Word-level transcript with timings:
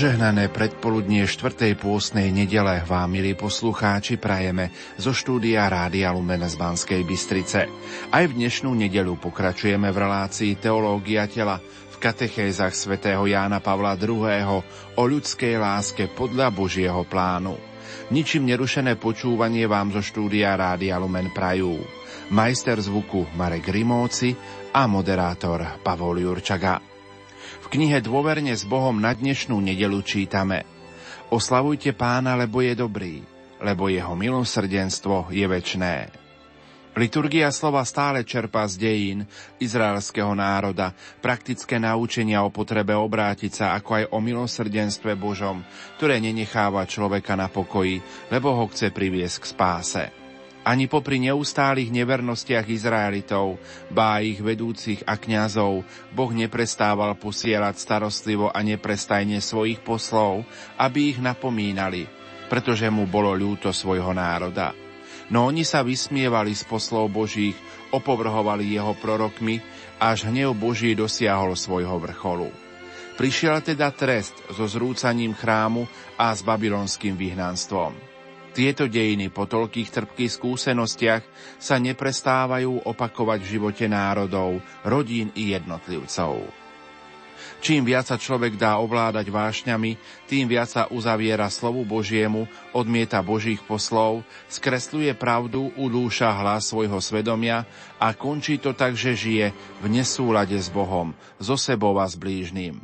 Požehnané 0.00 0.48
predpoludnie 0.48 1.28
4. 1.28 1.76
pôstnej 1.76 2.32
nedele 2.32 2.80
vám, 2.88 3.12
milí 3.12 3.36
poslucháči, 3.36 4.16
prajeme 4.16 4.72
zo 4.96 5.12
štúdia 5.12 5.68
Rádia 5.68 6.08
Lumen 6.16 6.40
z 6.48 6.56
Banskej 6.56 7.04
Bystrice. 7.04 7.68
Aj 8.08 8.24
v 8.24 8.32
dnešnú 8.32 8.72
nedelu 8.72 9.12
pokračujeme 9.20 9.92
v 9.92 10.00
relácii 10.00 10.56
Teológia 10.56 11.28
tela 11.28 11.60
v 11.60 11.96
katechézach 12.00 12.72
svätého 12.72 13.28
Jána 13.28 13.60
Pavla 13.60 13.92
II. 14.00 14.24
o 14.96 15.02
ľudskej 15.04 15.60
láske 15.60 16.08
podľa 16.08 16.48
Božieho 16.48 17.04
plánu. 17.04 17.60
Ničím 18.08 18.48
nerušené 18.48 18.96
počúvanie 18.96 19.68
vám 19.68 19.92
zo 19.92 20.00
štúdia 20.00 20.56
Rádia 20.56 20.96
Lumen 20.96 21.28
prajú 21.28 21.76
majster 22.32 22.80
zvuku 22.80 23.36
Marek 23.36 23.68
Rimóci 23.68 24.32
a 24.72 24.88
moderátor 24.88 25.60
Pavol 25.84 26.24
Jurčaga 26.24 26.89
knihe 27.70 28.02
Dôverne 28.02 28.50
s 28.50 28.66
Bohom 28.66 28.98
na 28.98 29.14
dnešnú 29.14 29.62
nedelu 29.62 30.02
čítame 30.02 30.66
Oslavujte 31.30 31.94
pána, 31.94 32.34
lebo 32.34 32.58
je 32.58 32.74
dobrý, 32.74 33.22
lebo 33.62 33.86
jeho 33.86 34.18
milosrdenstvo 34.18 35.30
je 35.30 35.46
väčné. 35.46 36.10
Liturgia 36.98 37.54
slova 37.54 37.86
stále 37.86 38.26
čerpá 38.26 38.66
z 38.66 38.74
dejín 38.82 39.18
izraelského 39.62 40.34
národa, 40.34 40.90
praktické 41.22 41.78
naučenia 41.78 42.42
o 42.42 42.50
potrebe 42.50 42.98
obrátiť 42.98 43.52
sa, 43.54 43.66
ako 43.78 43.90
aj 44.02 44.04
o 44.10 44.18
milosrdenstve 44.18 45.14
Božom, 45.14 45.62
ktoré 46.02 46.18
nenecháva 46.18 46.82
človeka 46.90 47.38
na 47.38 47.46
pokoji, 47.46 48.02
lebo 48.34 48.50
ho 48.50 48.66
chce 48.66 48.90
priviesť 48.90 49.36
k 49.38 49.46
spáse. 49.46 50.19
Ani 50.60 50.92
popri 50.92 51.16
neustálých 51.24 51.88
nevernostiach 51.88 52.68
Izraelitov, 52.68 53.56
bá 53.88 54.20
ich 54.20 54.44
vedúcich 54.44 55.00
a 55.08 55.16
kňazov, 55.16 55.88
Boh 56.12 56.30
neprestával 56.36 57.16
posielať 57.16 57.80
starostlivo 57.80 58.52
a 58.52 58.60
neprestajne 58.60 59.40
svojich 59.40 59.80
poslov, 59.80 60.44
aby 60.76 61.16
ich 61.16 61.18
napomínali, 61.18 62.04
pretože 62.52 62.84
mu 62.92 63.08
bolo 63.08 63.32
ľúto 63.32 63.72
svojho 63.72 64.12
národa. 64.12 64.76
No 65.32 65.48
oni 65.48 65.64
sa 65.64 65.80
vysmievali 65.80 66.52
z 66.52 66.68
poslov 66.68 67.08
Božích, 67.08 67.56
opovrhovali 67.94 68.76
jeho 68.76 68.92
prorokmi, 69.00 69.64
až 69.96 70.28
hnev 70.28 70.52
Boží 70.58 70.92
dosiahol 70.92 71.56
svojho 71.56 71.96
vrcholu. 71.96 72.52
Prišiel 73.16 73.64
teda 73.64 73.92
trest 73.96 74.36
so 74.52 74.68
zrúcaním 74.68 75.32
chrámu 75.32 75.88
a 76.20 76.32
s 76.32 76.44
babylonským 76.44 77.16
vyhnanstvom. 77.16 78.09
Tieto 78.50 78.90
dejiny 78.90 79.30
po 79.30 79.46
toľkých 79.46 79.94
trpkých 79.94 80.32
skúsenostiach 80.34 81.22
sa 81.62 81.78
neprestávajú 81.78 82.82
opakovať 82.82 83.46
v 83.46 83.50
živote 83.58 83.86
národov, 83.86 84.58
rodín 84.82 85.30
i 85.38 85.54
jednotlivcov. 85.54 86.50
Čím 87.60 87.84
viac 87.84 88.08
sa 88.08 88.16
človek 88.16 88.56
dá 88.56 88.80
ovládať 88.80 89.28
vášňami, 89.28 90.00
tým 90.24 90.48
viac 90.48 90.72
sa 90.72 90.88
uzaviera 90.88 91.46
slovu 91.52 91.84
Božiemu, 91.84 92.48
odmieta 92.72 93.20
Božích 93.20 93.60
poslov, 93.62 94.24
skresľuje 94.48 95.12
pravdu, 95.14 95.68
udúša 95.76 96.32
hlas 96.40 96.72
svojho 96.72 96.98
svedomia 97.04 97.68
a 98.00 98.16
končí 98.16 98.56
to 98.56 98.72
tak, 98.72 98.96
že 98.96 99.12
žije 99.12 99.46
v 99.78 99.86
nesúlade 99.92 100.56
s 100.56 100.72
Bohom, 100.72 101.12
so 101.36 101.54
sebou 101.54 101.94
a 102.00 102.08
s 102.08 102.16
blížným. 102.16 102.80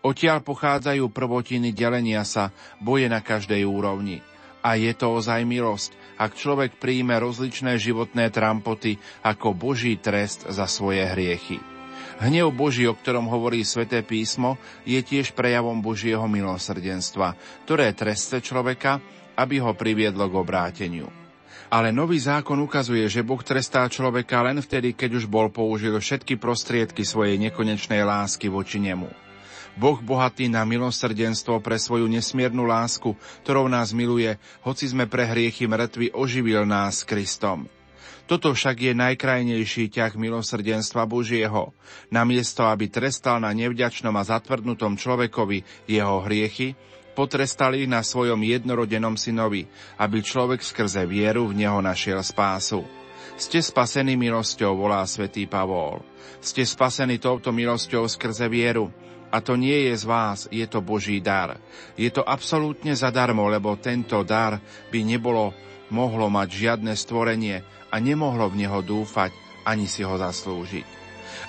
Odtiaľ 0.00 0.40
pochádzajú 0.46 1.10
prvotiny 1.10 1.74
delenia 1.74 2.22
sa, 2.22 2.54
boje 2.78 3.10
na 3.10 3.18
každej 3.20 3.66
úrovni– 3.68 4.22
a 4.64 4.80
je 4.80 4.96
to 4.96 5.20
ozaj 5.20 5.44
milosť, 5.44 5.92
ak 6.16 6.32
človek 6.32 6.80
príjme 6.80 7.20
rozličné 7.20 7.76
životné 7.76 8.32
trampoty 8.32 8.96
ako 9.20 9.52
Boží 9.52 10.00
trest 10.00 10.48
za 10.48 10.64
svoje 10.64 11.04
hriechy. 11.04 11.60
Hnev 12.24 12.54
Boží, 12.54 12.88
o 12.88 12.96
ktorom 12.96 13.28
hovorí 13.28 13.66
sväté 13.66 14.00
písmo, 14.00 14.56
je 14.88 14.96
tiež 15.02 15.36
prejavom 15.36 15.84
Božieho 15.84 16.24
milosrdenstva, 16.24 17.36
ktoré 17.68 17.92
trestce 17.92 18.40
človeka, 18.40 19.02
aby 19.36 19.60
ho 19.60 19.74
priviedlo 19.76 20.30
k 20.30 20.38
obráteniu. 20.38 21.10
Ale 21.74 21.90
nový 21.90 22.22
zákon 22.22 22.54
ukazuje, 22.62 23.02
že 23.10 23.26
Boh 23.26 23.42
trestá 23.42 23.82
človeka 23.90 24.46
len 24.46 24.62
vtedy, 24.62 24.94
keď 24.94 25.18
už 25.18 25.24
bol 25.26 25.50
použil 25.50 25.98
všetky 25.98 26.38
prostriedky 26.38 27.02
svojej 27.02 27.34
nekonečnej 27.50 28.06
lásky 28.06 28.46
voči 28.46 28.78
nemu. 28.78 29.23
Boh 29.74 29.98
bohatý 29.98 30.46
na 30.46 30.62
milosrdenstvo 30.62 31.58
pre 31.58 31.78
svoju 31.78 32.06
nesmiernu 32.06 32.62
lásku, 32.62 33.18
ktorou 33.42 33.66
nás 33.66 33.90
miluje, 33.90 34.38
hoci 34.62 34.86
sme 34.86 35.10
pre 35.10 35.26
hriechy 35.26 35.66
mŕtvi, 35.66 36.14
oživil 36.14 36.62
nás 36.62 37.02
Kristom. 37.02 37.66
Toto 38.24 38.56
však 38.56 38.80
je 38.80 38.92
najkrajnejší 38.96 39.92
ťah 39.92 40.16
milosrdenstva 40.16 41.04
Božieho. 41.04 41.76
Namiesto, 42.08 42.64
aby 42.64 42.88
trestal 42.88 43.36
na 43.44 43.52
nevďačnom 43.52 44.16
a 44.16 44.24
zatvrdnutom 44.24 44.96
človekovi 44.96 45.60
jeho 45.84 46.24
hriechy, 46.24 46.72
potrestal 47.12 47.76
ich 47.76 47.84
na 47.84 48.00
svojom 48.00 48.40
jednorodenom 48.40 49.20
synovi, 49.20 49.68
aby 50.00 50.24
človek 50.24 50.64
skrze 50.64 51.04
vieru 51.04 51.52
v 51.52 51.66
neho 51.66 51.84
našiel 51.84 52.24
spásu. 52.24 52.82
Ste 53.36 53.60
spasení 53.60 54.16
milosťou, 54.16 54.72
volá 54.78 55.04
svätý 55.04 55.44
Pavol. 55.44 56.00
Ste 56.40 56.64
spasení 56.64 57.20
touto 57.20 57.52
milosťou 57.52 58.08
skrze 58.08 58.48
vieru. 58.48 58.88
A 59.34 59.42
to 59.42 59.58
nie 59.58 59.90
je 59.90 59.98
z 59.98 60.04
vás, 60.06 60.46
je 60.46 60.62
to 60.70 60.78
Boží 60.78 61.18
dar. 61.18 61.58
Je 61.98 62.06
to 62.14 62.22
absolútne 62.22 62.94
zadarmo, 62.94 63.50
lebo 63.50 63.74
tento 63.82 64.22
dar 64.22 64.62
by 64.94 65.00
nebolo 65.02 65.50
mohlo 65.90 66.30
mať 66.30 66.48
žiadne 66.54 66.94
stvorenie 66.94 67.66
a 67.90 67.98
nemohlo 67.98 68.46
v 68.46 68.62
neho 68.62 68.78
dúfať 68.78 69.34
ani 69.66 69.90
si 69.90 70.06
ho 70.06 70.14
zaslúžiť. 70.14 70.86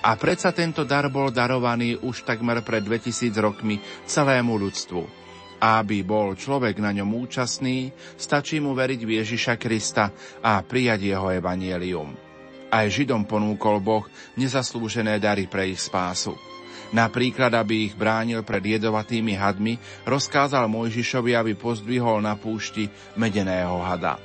A 0.02 0.18
predsa 0.18 0.50
tento 0.50 0.82
dar 0.82 1.14
bol 1.14 1.30
darovaný 1.30 2.02
už 2.02 2.26
takmer 2.26 2.66
pred 2.66 2.82
2000 2.82 3.30
rokmi 3.38 3.78
celému 4.10 4.58
ľudstvu. 4.58 5.02
A 5.62 5.82
aby 5.86 6.02
bol 6.02 6.34
človek 6.34 6.82
na 6.82 6.90
ňom 6.90 7.26
účastný, 7.26 7.94
stačí 8.18 8.58
mu 8.58 8.74
veriť 8.74 9.02
v 9.06 9.12
Ježiša 9.22 9.56
Krista 9.62 10.10
a 10.42 10.58
prijať 10.66 11.14
jeho 11.14 11.30
evanielium. 11.30 12.18
Aj 12.74 12.86
Židom 12.90 13.30
ponúkol 13.30 13.78
Boh 13.78 14.06
nezaslúžené 14.36 15.22
dary 15.22 15.46
pre 15.46 15.70
ich 15.70 15.80
spásu. 15.80 16.55
Napríklad, 16.96 17.52
aby 17.52 17.92
ich 17.92 17.94
bránil 17.94 18.40
pred 18.48 18.64
jedovatými 18.64 19.36
hadmi, 19.36 19.76
rozkázal 20.08 20.72
Mojžišovi, 20.72 21.36
aby 21.36 21.52
pozdvihol 21.52 22.24
na 22.24 22.40
púšti 22.40 22.88
medeného 23.20 23.84
hada. 23.84 24.16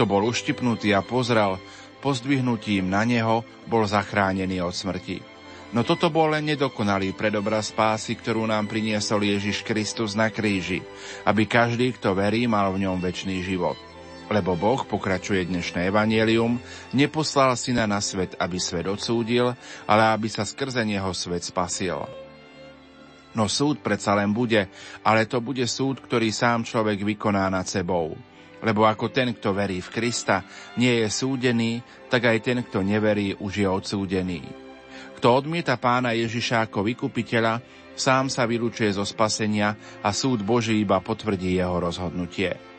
To 0.00 0.08
bol 0.08 0.24
uštipnutý 0.24 0.96
a 0.96 1.04
pozrel, 1.04 1.60
pozdvihnutím 2.00 2.88
na 2.88 3.04
neho 3.04 3.44
bol 3.68 3.84
zachránený 3.84 4.64
od 4.64 4.72
smrti. 4.72 5.20
No 5.76 5.84
toto 5.84 6.08
bol 6.08 6.32
len 6.32 6.48
nedokonalý 6.48 7.12
predobraz 7.12 7.74
spásy, 7.74 8.16
ktorú 8.16 8.48
nám 8.48 8.72
priniesol 8.72 9.20
Ježiš 9.26 9.60
Kristus 9.60 10.16
na 10.16 10.32
kríži, 10.32 10.80
aby 11.28 11.44
každý, 11.44 11.92
kto 11.92 12.16
verí, 12.16 12.48
mal 12.48 12.72
v 12.72 12.88
ňom 12.88 13.04
väčší 13.04 13.44
život. 13.44 13.93
Lebo 14.32 14.56
Boh, 14.56 14.80
pokračuje 14.88 15.44
dnešné 15.44 15.92
evanielium, 15.92 16.56
neposlal 16.96 17.52
syna 17.60 17.84
na 17.84 18.00
svet, 18.00 18.32
aby 18.40 18.56
svet 18.56 18.88
odsúdil, 18.88 19.52
ale 19.84 20.02
aby 20.16 20.32
sa 20.32 20.48
skrze 20.48 20.80
neho 20.80 21.12
svet 21.12 21.44
spasil. 21.44 22.08
No 23.36 23.50
súd 23.50 23.84
predsa 23.84 24.16
len 24.16 24.32
bude, 24.32 24.70
ale 25.04 25.28
to 25.28 25.44
bude 25.44 25.66
súd, 25.68 26.00
ktorý 26.00 26.32
sám 26.32 26.64
človek 26.64 27.04
vykoná 27.04 27.52
nad 27.52 27.68
sebou. 27.68 28.16
Lebo 28.64 28.88
ako 28.88 29.12
ten, 29.12 29.36
kto 29.36 29.52
verí 29.52 29.84
v 29.84 29.92
Krista, 29.92 30.40
nie 30.80 31.04
je 31.04 31.08
súdený, 31.12 31.84
tak 32.08 32.24
aj 32.24 32.38
ten, 32.40 32.58
kto 32.64 32.80
neverí, 32.80 33.36
už 33.36 33.52
je 33.60 33.68
odsúdený. 33.68 34.40
Kto 35.20 35.44
odmieta 35.44 35.76
pána 35.76 36.16
Ježiša 36.16 36.64
ako 36.70 36.88
vykupiteľa, 36.88 37.60
sám 37.92 38.32
sa 38.32 38.48
vylúčuje 38.48 38.88
zo 38.96 39.04
spasenia 39.04 39.76
a 40.00 40.16
súd 40.16 40.40
Boží 40.40 40.80
iba 40.80 40.96
potvrdí 41.04 41.60
jeho 41.60 41.76
rozhodnutie. 41.76 42.73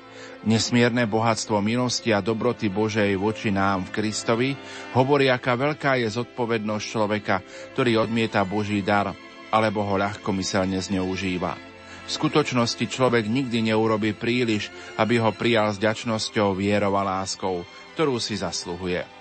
Nesmierne 0.45 1.09
bohatstvo 1.09 1.57
milosti 1.57 2.13
a 2.13 2.21
dobroty 2.21 2.69
Božej 2.69 3.17
voči 3.17 3.49
nám 3.49 3.89
v 3.89 3.93
Kristovi 3.97 4.49
hovorí, 4.93 5.25
aká 5.25 5.57
veľká 5.57 5.97
je 5.97 6.05
zodpovednosť 6.05 6.85
človeka, 6.85 7.41
ktorý 7.73 8.05
odmieta 8.05 8.45
Boží 8.45 8.85
dar 8.85 9.09
alebo 9.49 9.81
ho 9.81 9.97
ľahkomyselne 9.97 10.77
zneužíva. 10.77 11.57
V 12.05 12.09
skutočnosti 12.13 12.85
človek 12.85 13.25
nikdy 13.25 13.73
neurobi 13.73 14.13
príliš, 14.13 14.69
aby 15.01 15.17
ho 15.17 15.33
prijal 15.33 15.73
s 15.73 15.81
ďačnosťou, 15.81 16.53
vierou 16.53 16.93
a 16.93 17.01
láskou, 17.01 17.65
ktorú 17.97 18.21
si 18.21 18.37
zasluhuje. 18.37 19.14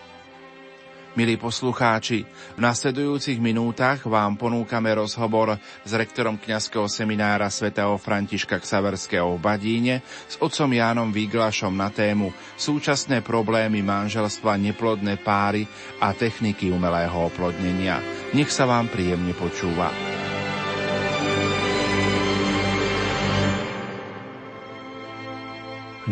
Milí 1.14 1.38
poslucháči, 1.38 2.26
v 2.58 2.60
nasledujúcich 2.60 3.38
minútach 3.38 4.02
vám 4.02 4.34
ponúkame 4.34 4.90
rozhovor 4.98 5.54
s 5.86 5.90
rektorom 5.94 6.34
kňazského 6.34 6.90
seminára 6.90 7.46
svätého 7.54 7.94
Františka 8.02 8.58
Ksaverského 8.58 9.38
v 9.38 9.38
Badíne 9.38 9.94
s 10.02 10.34
otcom 10.42 10.66
Jánom 10.74 11.14
Výglašom 11.14 11.70
na 11.70 11.94
tému 11.94 12.34
súčasné 12.58 13.22
problémy 13.22 13.78
manželstva, 13.86 14.58
neplodné 14.58 15.22
páry 15.22 15.70
a 16.02 16.10
techniky 16.10 16.74
umelého 16.74 17.30
oplodnenia. 17.30 18.02
Nech 18.34 18.50
sa 18.50 18.66
vám 18.66 18.90
príjemne 18.90 19.38
počúva. 19.38 20.23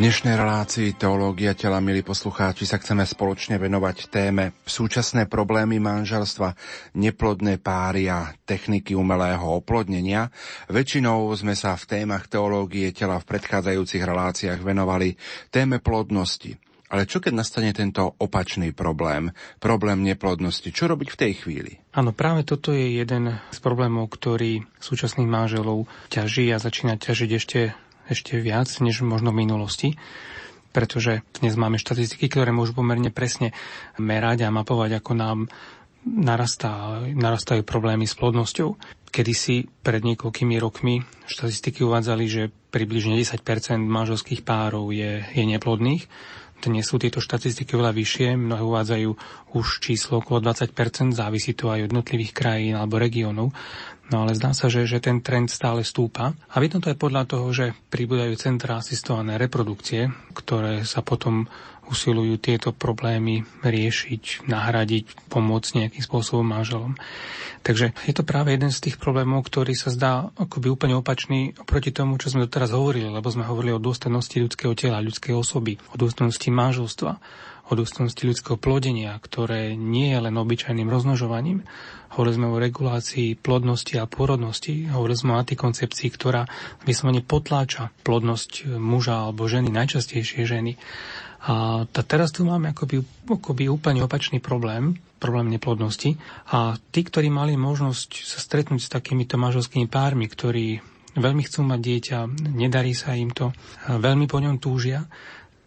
Dnešnej 0.03 0.35
relácii 0.35 0.99
Teológia 0.99 1.55
tela, 1.55 1.79
milí 1.79 2.03
poslucháči, 2.03 2.67
sa 2.67 2.83
chceme 2.83 3.07
spoločne 3.07 3.55
venovať 3.55 4.11
téme 4.11 4.51
súčasné 4.67 5.31
problémy 5.31 5.79
manželstva, 5.79 6.59
neplodné 6.99 7.63
páry 7.63 8.11
a 8.11 8.35
techniky 8.43 8.99
umelého 8.99 9.63
oplodnenia. 9.63 10.27
Väčšinou 10.67 11.31
sme 11.39 11.55
sa 11.55 11.79
v 11.79 11.87
témach 11.87 12.27
teológie 12.27 12.91
tela 12.91 13.23
v 13.23 13.31
predchádzajúcich 13.31 14.03
reláciách 14.03 14.59
venovali 14.67 15.15
téme 15.55 15.79
plodnosti. 15.79 16.59
Ale 16.91 17.07
čo 17.07 17.23
keď 17.23 17.39
nastane 17.39 17.71
tento 17.71 18.03
opačný 18.19 18.75
problém, 18.75 19.31
problém 19.63 20.03
neplodnosti? 20.03 20.75
Čo 20.75 20.91
robiť 20.91 21.15
v 21.15 21.21
tej 21.23 21.33
chvíli? 21.47 21.79
Áno, 21.95 22.11
práve 22.11 22.43
toto 22.43 22.75
je 22.75 22.99
jeden 22.99 23.39
z 23.55 23.59
problémov, 23.63 24.11
ktorý 24.11 24.67
súčasných 24.83 25.31
manželov 25.31 25.87
ťaží 26.11 26.51
a 26.51 26.59
začína 26.59 26.99
ťažiť 26.99 27.31
ešte 27.39 27.61
ešte 28.13 28.39
viac, 28.39 28.69
než 28.79 29.03
možno 29.03 29.33
v 29.33 29.45
minulosti 29.45 29.91
pretože 30.73 31.21
dnes 31.37 31.55
máme 31.55 31.77
štatistiky, 31.77 32.33
ktoré 32.33 32.51
môžu 32.51 32.73
pomerne 32.73 33.13
presne 33.13 33.53
merať 34.01 34.49
a 34.49 34.55
mapovať, 34.55 34.99
ako 34.99 35.13
nám 35.13 35.39
narastá, 36.03 36.99
narastajú 37.13 37.63
problémy 37.63 38.09
s 38.09 38.19
plodnosťou. 38.19 38.75
Kedy 39.13 39.33
si 39.37 39.69
pred 39.85 40.01
niekoľkými 40.03 40.57
rokmi 40.57 41.05
štatistiky 41.29 41.85
uvádzali, 41.85 42.25
že 42.27 42.43
približne 42.73 43.21
10% 43.21 43.45
manželských 43.85 44.43
párov 44.43 44.91
je, 44.91 45.21
je 45.21 45.45
neplodných. 45.45 46.09
Dnes 46.63 46.87
sú 46.87 47.03
tieto 47.03 47.19
štatistiky 47.19 47.75
veľa 47.75 47.91
vyššie, 47.91 48.39
mnohé 48.39 48.63
uvádzajú 48.63 49.11
už 49.59 49.67
číslo 49.83 50.23
okolo 50.23 50.47
20% 50.47 51.11
závisí 51.11 51.59
to 51.59 51.75
aj 51.75 51.83
od 51.83 51.91
jednotlivých 51.91 52.31
krajín 52.31 52.79
alebo 52.79 53.03
regiónov. 53.03 53.51
No 54.15 54.17
ale 54.23 54.39
zdá 54.39 54.55
sa, 54.55 54.71
že, 54.71 54.87
že 54.87 55.03
ten 55.03 55.19
trend 55.19 55.51
stále 55.51 55.83
stúpa. 55.83 56.31
A 56.31 56.57
vidno 56.63 56.79
to 56.79 56.95
aj 56.95 57.03
podľa 57.03 57.27
toho, 57.27 57.51
že 57.51 57.75
pribúdajú 57.91 58.39
centra 58.39 58.79
asistované 58.79 59.43
reprodukcie, 59.43 60.07
ktoré 60.39 60.87
sa 60.87 61.03
potom 61.03 61.51
usilujú 61.91 62.39
tieto 62.39 62.71
problémy 62.71 63.43
riešiť, 63.63 64.47
nahradiť, 64.47 65.29
pomôcť 65.29 65.71
nejakým 65.83 66.03
spôsobom 66.03 66.47
manželom. 66.47 66.95
Takže 67.63 67.95
je 68.07 68.15
to 68.15 68.27
práve 68.27 68.51
jeden 68.51 68.75
z 68.75 68.91
tých 68.91 68.97
problémov, 68.99 69.47
ktorý 69.47 69.75
sa 69.79 69.95
zdá 69.95 70.35
akoby 70.35 70.67
úplne 70.71 70.99
opačný 70.99 71.55
oproti 71.59 71.95
tomu, 71.95 72.19
čo 72.19 72.35
sme 72.35 72.51
doteraz 72.51 72.75
hovorili, 72.75 73.07
lebo 73.07 73.31
sme 73.31 73.47
hovorili 73.47 73.75
o 73.75 73.83
dôstojnosti 73.83 74.35
ľudského 74.35 74.75
tela, 74.75 75.05
ľudskej 75.05 75.35
osoby, 75.35 75.79
o 75.91 75.97
dôstojnosti 75.99 76.49
manželstva, 76.51 77.13
o 77.73 78.29
ľudského 78.29 78.61
plodenia, 78.61 79.17
ktoré 79.17 79.73
nie 79.73 80.13
je 80.13 80.19
len 80.21 80.35
obyčajným 80.37 80.93
roznožovaním, 80.93 81.65
Hovorili 82.13 82.37
sme 82.37 82.53
o 82.53 82.61
regulácii 82.61 83.41
plodnosti 83.41 83.97
a 83.97 84.05
pôrodnosti. 84.05 84.93
Hovorili 84.93 85.17
sme 85.17 85.33
o 85.33 85.41
antikoncepcii, 85.41 86.09
ktorá 86.13 86.45
vyslovene 86.85 87.25
potláča 87.25 87.89
plodnosť 88.05 88.69
muža 88.77 89.25
alebo 89.29 89.49
ženy, 89.49 89.73
najčastejšie 89.73 90.45
ženy. 90.45 90.77
A 91.49 91.89
teraz 91.89 92.31
tu 92.37 92.45
máme 92.45 92.77
akoby, 92.77 93.01
akoby 93.33 93.67
úplne 93.73 94.05
opačný 94.05 94.45
problém, 94.45 95.01
problém 95.17 95.49
neplodnosti. 95.49 96.21
A 96.53 96.77
tí, 96.93 97.01
ktorí 97.01 97.33
mali 97.33 97.57
možnosť 97.57 98.29
sa 98.29 98.39
stretnúť 98.45 98.81
s 98.85 98.93
takýmito 98.93 99.41
manželskými 99.41 99.89
pármi, 99.89 100.29
ktorí 100.29 100.85
veľmi 101.17 101.43
chcú 101.49 101.65
mať 101.65 101.81
dieťa, 101.81 102.19
nedarí 102.53 102.93
sa 102.93 103.17
im 103.17 103.33
to, 103.33 103.57
veľmi 103.89 104.29
po 104.29 104.37
ňom 104.39 104.61
túžia, 104.61 105.09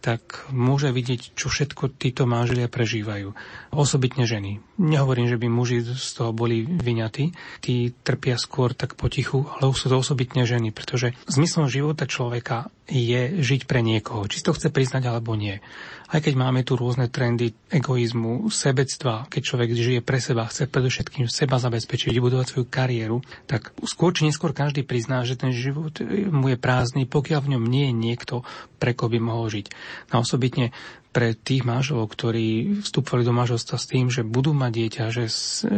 tak 0.06 0.46
môže 0.54 0.94
vidieť, 0.94 1.34
čo 1.34 1.50
všetko 1.50 1.98
títo 1.98 2.30
manželia 2.30 2.70
prežívajú. 2.70 3.34
Osobitne 3.74 4.22
ženy. 4.22 4.62
Nehovorím, 4.78 5.26
že 5.26 5.34
by 5.34 5.50
muži 5.50 5.82
z 5.82 6.10
toho 6.14 6.30
boli 6.30 6.62
vyňatí. 6.62 7.34
Tí 7.58 7.90
trpia 8.06 8.38
skôr 8.38 8.70
tak 8.70 8.94
potichu, 8.94 9.50
ale 9.58 9.74
sú 9.74 9.90
to 9.90 9.98
osobitne 9.98 10.46
ženy, 10.46 10.70
pretože 10.70 11.10
zmyslom 11.26 11.66
života 11.66 12.06
človeka 12.06 12.70
je 12.86 13.42
žiť 13.42 13.66
pre 13.66 13.82
niekoho, 13.82 14.30
či 14.30 14.46
to 14.46 14.54
chce 14.54 14.70
priznať 14.70 15.10
alebo 15.10 15.34
nie. 15.34 15.58
Aj 16.06 16.22
keď 16.22 16.38
máme 16.38 16.62
tu 16.62 16.78
rôzne 16.78 17.10
trendy 17.10 17.50
egoizmu, 17.66 18.46
sebectva, 18.46 19.26
keď 19.26 19.42
človek 19.42 19.70
žije 19.74 20.00
pre 20.06 20.22
seba, 20.22 20.46
chce 20.46 20.70
predovšetkým 20.70 21.26
seba 21.26 21.58
zabezpečiť, 21.58 22.14
vybudovať 22.14 22.46
svoju 22.46 22.66
kariéru, 22.70 23.26
tak 23.50 23.74
skôr 23.82 24.14
či 24.14 24.30
neskôr 24.30 24.54
každý 24.54 24.86
prizná, 24.86 25.26
že 25.26 25.34
ten 25.34 25.50
život 25.50 25.98
mu 26.30 26.46
je 26.46 26.54
prázdny, 26.54 27.10
pokiaľ 27.10 27.40
v 27.42 27.52
ňom 27.58 27.64
nie 27.66 27.90
je 27.90 27.94
niekto, 27.98 28.34
pre 28.78 28.94
koho 28.94 29.10
by 29.10 29.18
mohol 29.18 29.50
žiť. 29.50 29.66
Na 30.14 30.22
osobitne 30.22 30.70
pre 31.10 31.34
tých 31.34 31.66
manželov, 31.66 32.12
ktorí 32.12 32.78
vstupovali 32.86 33.26
do 33.26 33.34
manželstva 33.34 33.76
s 33.80 33.88
tým, 33.90 34.06
že 34.12 34.22
budú 34.22 34.54
mať 34.54 34.72
dieťa, 34.78 35.04
že, 35.10 35.26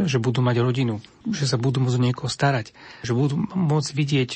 že 0.05 0.19
budú 0.21 0.45
mať 0.45 0.61
rodinu, 0.61 1.01
že 1.25 1.49
sa 1.49 1.57
budú 1.57 1.81
môcť 1.81 1.97
o 1.97 2.05
niekoho 2.05 2.29
starať, 2.29 2.77
že 3.01 3.17
budú 3.17 3.49
môcť 3.49 3.91
vidieť 3.97 4.31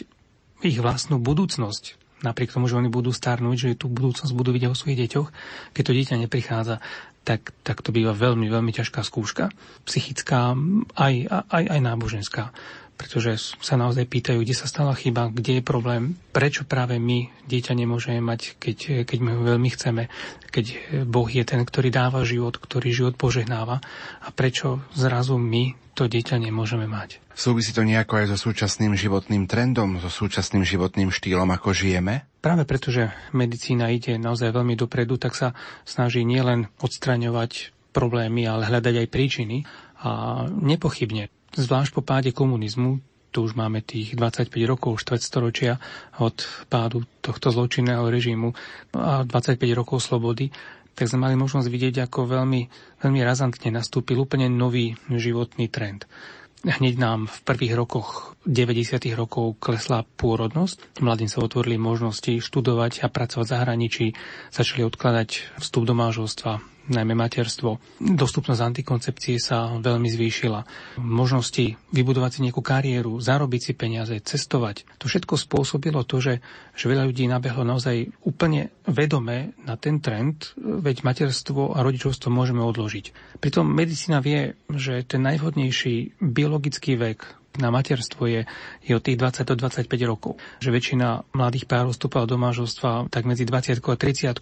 ich 0.63 0.79
vlastnú 0.79 1.19
budúcnosť, 1.19 2.02
napriek 2.23 2.55
tomu, 2.55 2.71
že 2.71 2.79
oni 2.79 2.89
budú 2.89 3.11
starnúť, 3.11 3.57
že 3.59 3.79
tú 3.79 3.91
budúcnosť 3.91 4.33
budú 4.35 4.55
vidieť 4.55 4.71
o 4.73 4.79
svojich 4.79 5.07
deťoch, 5.07 5.29
keď 5.75 5.83
to 5.83 5.97
dieťa 5.97 6.17
neprichádza, 6.27 6.77
tak, 7.23 7.55
tak 7.63 7.87
to 7.87 7.95
býva 7.95 8.11
veľmi, 8.15 8.51
veľmi 8.51 8.75
ťažká 8.75 9.07
skúška. 9.07 9.55
Psychická, 9.87 10.59
aj, 10.99 11.15
aj, 11.31 11.65
aj 11.71 11.81
náboženská. 11.81 12.51
Pretože 12.97 13.57
sa 13.59 13.75
naozaj 13.75 14.07
pýtajú, 14.07 14.45
kde 14.45 14.55
sa 14.55 14.71
stala 14.71 14.95
chyba, 14.95 15.33
kde 15.33 15.59
je 15.59 15.63
problém, 15.65 16.15
prečo 16.31 16.63
práve 16.63 17.03
my 17.03 17.33
dieťa 17.51 17.75
nemôžeme 17.75 18.23
mať, 18.23 18.61
keď, 18.63 19.09
keď 19.09 19.19
my 19.19 19.31
ho 19.35 19.43
veľmi 19.43 19.71
chceme, 19.75 20.07
keď 20.53 20.65
Boh 21.09 21.27
je 21.27 21.43
ten, 21.43 21.65
ktorý 21.67 21.91
dáva 21.91 22.23
život, 22.23 22.55
ktorý 22.61 22.95
život 22.95 23.15
požehnáva 23.19 23.83
a 24.23 24.29
prečo 24.31 24.85
zrazu 24.95 25.35
my 25.41 25.75
to 25.93 26.09
dieťa 26.09 26.41
nemôžeme 26.41 26.89
mať. 26.89 27.21
Súvisí 27.33 27.73
to 27.73 27.85
nejako 27.85 28.25
aj 28.25 28.27
so 28.33 28.39
súčasným 28.53 28.97
životným 28.97 29.49
trendom, 29.49 30.01
so 30.01 30.09
súčasným 30.09 30.65
životným 30.65 31.13
štýlom, 31.13 31.49
ako 31.53 31.73
žijeme? 31.73 32.29
Práve 32.45 32.65
preto, 32.69 32.93
že 32.93 33.13
medicína 33.33 33.93
ide 33.93 34.17
naozaj 34.17 34.53
veľmi 34.53 34.77
dopredu, 34.77 35.17
tak 35.21 35.37
sa 35.37 35.57
snaží 35.85 36.25
nielen 36.25 36.69
odstraňovať 36.81 37.73
problémy, 37.93 38.49
ale 38.49 38.69
hľadať 38.69 39.05
aj 39.05 39.09
príčiny. 39.13 39.57
A 40.03 40.45
nepochybne, 40.49 41.31
zvlášť 41.57 41.91
po 41.93 42.03
páde 42.05 42.31
komunizmu, 42.33 43.01
tu 43.33 43.49
už 43.49 43.57
máme 43.57 43.81
tých 43.81 44.13
25 44.13 44.53
rokov, 44.69 45.01
štvrtstoročia 45.01 45.81
od 46.21 46.37
pádu 46.69 47.09
tohto 47.25 47.49
zločinného 47.49 48.05
režimu 48.13 48.53
a 48.93 49.25
25 49.25 49.57
rokov 49.73 50.05
slobody, 50.05 50.53
tak 50.93 51.09
sme 51.09 51.25
mali 51.25 51.35
možnosť 51.41 51.69
vidieť, 51.73 52.05
ako 52.05 52.29
veľmi, 52.29 52.61
veľmi 53.01 53.21
razantne 53.25 53.73
nastúpil 53.73 54.21
úplne 54.21 54.53
nový 54.53 54.93
životný 55.09 55.73
trend. 55.73 56.05
Hneď 56.63 56.95
nám 56.95 57.27
v 57.27 57.37
prvých 57.43 57.75
rokoch 57.75 58.39
90. 58.47 59.03
rokov 59.19 59.59
klesla 59.59 60.07
pôrodnosť. 60.07 61.03
Mladým 61.03 61.27
sa 61.27 61.43
otvorili 61.43 61.75
možnosti 61.75 62.39
študovať 62.39 63.03
a 63.03 63.11
pracovať 63.11 63.43
v 63.43 63.51
zahraničí, 63.51 64.07
začali 64.55 64.87
odkladať 64.87 65.59
vstup 65.59 65.83
do 65.91 65.95
manželstva, 65.99 66.72
najmä 66.91 67.15
materstvo. 67.15 67.79
Dostupnosť 68.01 68.61
antikoncepcie 68.63 69.39
sa 69.39 69.71
veľmi 69.79 70.09
zvýšila. 70.11 70.67
Možnosti 70.99 71.79
vybudovať 71.95 72.31
si 72.33 72.41
nejakú 72.49 72.63
kariéru, 72.65 73.23
zarobiť 73.23 73.61
si 73.61 73.73
peniaze, 73.77 74.15
cestovať. 74.19 74.89
To 74.99 75.07
všetko 75.07 75.39
spôsobilo 75.39 76.03
to, 76.03 76.19
že, 76.19 76.35
že 76.75 76.91
veľa 76.91 77.07
ľudí 77.07 77.29
nabehlo 77.31 77.63
naozaj 77.63 78.11
úplne 78.27 78.75
vedome 78.89 79.55
na 79.63 79.79
ten 79.79 80.03
trend, 80.03 80.57
veď 80.59 81.07
materstvo 81.07 81.77
a 81.77 81.85
rodičovstvo 81.87 82.33
môžeme 82.33 82.65
odložiť. 82.65 83.39
Pritom 83.39 83.69
medicína 83.69 84.19
vie, 84.19 84.59
že 84.73 85.07
ten 85.07 85.23
najvhodnejší 85.23 86.19
biologický 86.19 86.99
vek 86.99 87.43
na 87.61 87.69
materstvo 87.69 88.25
je, 88.25 88.49
je 88.81 88.93
od 88.97 89.05
tých 89.05 89.21
20 89.21 89.45
do 89.45 89.55
25 89.61 89.85
rokov. 90.09 90.41
Že 90.65 90.73
väčšina 90.73 91.37
mladých 91.37 91.69
párov 91.69 91.93
vstúpala 91.93 92.25
do 92.25 92.41
manželstva 92.41 93.13
tak 93.13 93.29
medzi 93.29 93.45
20 93.45 93.77
a 93.77 93.97
30 93.97 94.41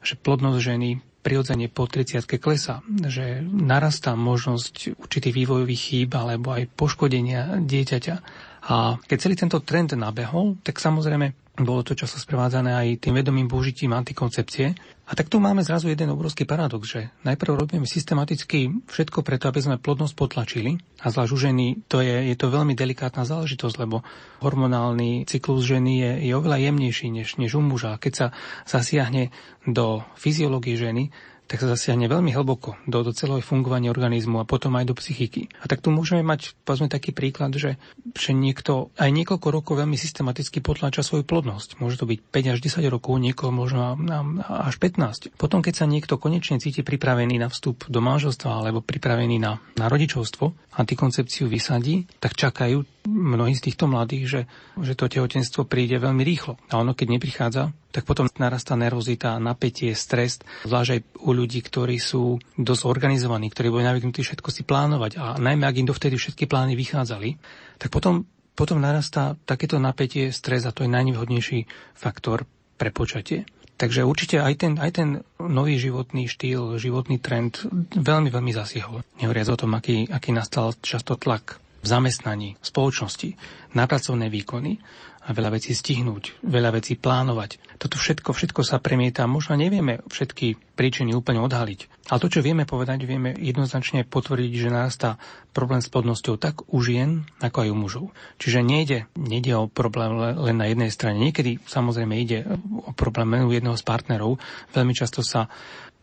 že 0.00 0.16
plodnosť 0.16 0.58
ženy 0.64 0.90
prirodzene 1.20 1.68
po 1.68 1.84
30 1.84 2.24
klesa, 2.40 2.80
že 3.06 3.44
narastá 3.44 4.16
možnosť 4.16 4.96
určitých 4.96 5.34
vývojových 5.44 5.80
chýb 5.80 6.10
alebo 6.16 6.56
aj 6.56 6.72
poškodenia 6.72 7.60
dieťaťa. 7.60 8.48
A 8.70 8.94
keď 9.02 9.18
celý 9.18 9.34
tento 9.34 9.58
trend 9.66 9.98
nabehol, 9.98 10.62
tak 10.62 10.78
samozrejme 10.78 11.50
bolo 11.58 11.82
to 11.82 11.98
často 11.98 12.16
sprevádzané 12.16 12.70
aj 12.72 12.88
tým 13.02 13.18
vedomým 13.18 13.50
použitím 13.50 13.92
antikoncepcie. 13.92 14.72
A 15.10 15.12
tak 15.18 15.26
tu 15.26 15.42
máme 15.42 15.66
zrazu 15.66 15.90
jeden 15.90 16.14
obrovský 16.14 16.46
paradox, 16.46 16.86
že 16.86 17.10
najprv 17.26 17.58
robíme 17.58 17.82
systematicky 17.82 18.86
všetko 18.86 19.26
preto, 19.26 19.50
aby 19.50 19.58
sme 19.58 19.82
plodnosť 19.82 20.14
potlačili. 20.14 20.78
A 21.02 21.10
zvlášť 21.10 21.32
u 21.34 21.38
ženy 21.50 21.66
to 21.90 21.98
je, 21.98 22.30
je 22.30 22.36
to 22.38 22.46
veľmi 22.46 22.78
delikátna 22.78 23.26
záležitosť, 23.26 23.76
lebo 23.82 24.06
hormonálny 24.38 25.26
cyklus 25.26 25.66
ženy 25.66 25.92
je, 25.98 26.12
je 26.30 26.32
oveľa 26.38 26.62
jemnejší 26.70 27.10
než, 27.10 27.42
než 27.42 27.58
u 27.58 27.62
muža. 27.66 27.98
Keď 27.98 28.12
sa 28.14 28.26
zasiahne 28.70 29.34
do 29.66 30.06
fyziológie 30.14 30.78
ženy, 30.78 31.10
tak 31.50 31.66
sa 31.66 31.74
zasiahne 31.74 32.06
veľmi 32.06 32.30
hlboko 32.30 32.78
do, 32.86 33.02
do 33.02 33.10
celého 33.10 33.42
fungovania 33.42 33.90
organizmu 33.90 34.38
a 34.38 34.46
potom 34.46 34.78
aj 34.78 34.86
do 34.86 34.94
psychiky. 34.94 35.50
A 35.58 35.66
tak 35.66 35.82
tu 35.82 35.90
môžeme 35.90 36.22
mať, 36.22 36.54
povedzme, 36.62 36.86
taký 36.86 37.10
príklad, 37.10 37.50
že, 37.58 37.74
že 38.14 38.30
niekto 38.30 38.94
aj 38.94 39.10
niekoľko 39.10 39.48
rokov 39.50 39.74
veľmi 39.82 39.98
systematicky 39.98 40.62
potláča 40.62 41.02
svoju 41.02 41.26
plodnosť. 41.26 41.82
Môže 41.82 41.98
to 41.98 42.06
byť 42.06 42.18
5 42.22 42.52
až 42.54 42.58
10 42.62 42.86
rokov, 42.86 43.18
niekoho 43.18 43.50
možno 43.50 43.98
až 44.46 44.78
15. 44.78 45.34
Potom, 45.34 45.58
keď 45.58 45.82
sa 45.82 45.90
niekto 45.90 46.22
konečne 46.22 46.62
cíti 46.62 46.86
pripravený 46.86 47.42
na 47.42 47.50
vstup 47.50 47.82
do 47.90 47.98
manželstva 47.98 48.62
alebo 48.62 48.78
pripravený 48.78 49.42
na, 49.42 49.58
na 49.74 49.90
rodičovstvo, 49.90 50.78
antikoncepciu 50.78 51.50
vysadí, 51.50 52.06
tak 52.22 52.38
čakajú 52.38 52.99
mnohí 53.08 53.56
z 53.56 53.70
týchto 53.70 53.88
mladých, 53.88 54.24
že, 54.28 54.40
že 54.80 54.92
to 54.96 55.08
tehotenstvo 55.08 55.64
príde 55.64 55.96
veľmi 55.96 56.20
rýchlo. 56.20 56.60
A 56.68 56.80
ono, 56.80 56.92
keď 56.92 57.06
neprichádza, 57.16 57.62
tak 57.90 58.04
potom 58.06 58.28
narastá 58.38 58.76
nervozita, 58.76 59.40
napätie, 59.42 59.96
stres, 59.96 60.38
zvlášť 60.68 60.90
aj 60.94 61.00
u 61.24 61.30
ľudí, 61.32 61.60
ktorí 61.64 61.96
sú 61.98 62.38
dosť 62.60 62.82
organizovaní, 62.86 63.48
ktorí 63.50 63.72
boli 63.72 63.84
navyknutí 63.88 64.22
všetko 64.22 64.48
si 64.52 64.62
plánovať. 64.62 65.18
A 65.18 65.24
najmä, 65.40 65.64
ak 65.66 65.80
im 65.80 65.88
dovtedy 65.88 66.20
všetky 66.20 66.44
plány 66.46 66.78
vychádzali, 66.78 67.40
tak 67.80 67.88
potom, 67.88 68.28
potom 68.52 68.78
narastá 68.78 69.34
takéto 69.48 69.80
napätie, 69.80 70.30
stres 70.30 70.68
a 70.68 70.74
to 70.74 70.84
je 70.84 70.90
najnevhodnejší 70.92 71.66
faktor 71.96 72.44
pre 72.76 72.92
počatie. 72.92 73.48
Takže 73.80 74.04
určite 74.04 74.44
aj 74.44 74.54
ten, 74.60 74.72
aj 74.76 74.90
ten 74.92 75.08
nový 75.40 75.80
životný 75.80 76.28
štýl, 76.28 76.76
životný 76.76 77.16
trend 77.16 77.64
veľmi, 77.96 78.28
veľmi 78.28 78.52
zasiahol. 78.52 79.00
Nehovoriac 79.16 79.48
o 79.48 79.56
tom, 79.56 79.72
aký, 79.72 80.04
aký 80.04 80.36
nastal 80.36 80.76
často 80.84 81.16
tlak 81.16 81.56
v 81.80 81.86
zamestnaní, 81.86 82.60
v 82.60 82.66
spoločnosti, 82.66 83.28
na 83.72 83.88
pracovné 83.88 84.28
výkony 84.28 84.80
a 85.20 85.36
veľa 85.36 85.60
vecí 85.60 85.76
stihnúť, 85.76 86.40
veľa 86.42 86.80
vecí 86.80 86.96
plánovať. 86.96 87.60
Toto 87.76 88.00
všetko, 88.00 88.32
všetko 88.32 88.64
sa 88.64 88.80
premieta. 88.80 89.28
Možno 89.28 89.52
nevieme 89.54 90.00
všetky 90.08 90.74
príčiny 90.74 91.12
úplne 91.12 91.44
odhaliť. 91.44 92.08
Ale 92.08 92.22
to, 92.24 92.32
čo 92.32 92.40
vieme 92.40 92.64
povedať, 92.64 93.04
vieme 93.04 93.36
jednoznačne 93.36 94.08
potvrdiť, 94.08 94.52
že 94.56 94.72
narastá 94.72 95.10
problém 95.52 95.84
s 95.84 95.92
plodnosťou 95.92 96.40
tak 96.40 96.64
u 96.72 96.80
žien, 96.80 97.28
ako 97.44 97.62
aj 97.62 97.68
u 97.68 97.76
mužov. 97.76 98.04
Čiže 98.40 98.64
nejde, 98.64 98.98
nejde 99.14 99.52
o 99.60 99.68
problém 99.68 100.16
len 100.18 100.56
na 100.56 100.66
jednej 100.66 100.90
strane. 100.90 101.20
Niekedy 101.20 101.60
samozrejme 101.68 102.14
ide 102.16 102.48
o 102.88 102.96
problém 102.96 103.44
u 103.44 103.52
jedného 103.52 103.76
z 103.76 103.84
partnerov. 103.84 104.40
Veľmi 104.72 104.96
často 104.96 105.20
sa 105.20 105.52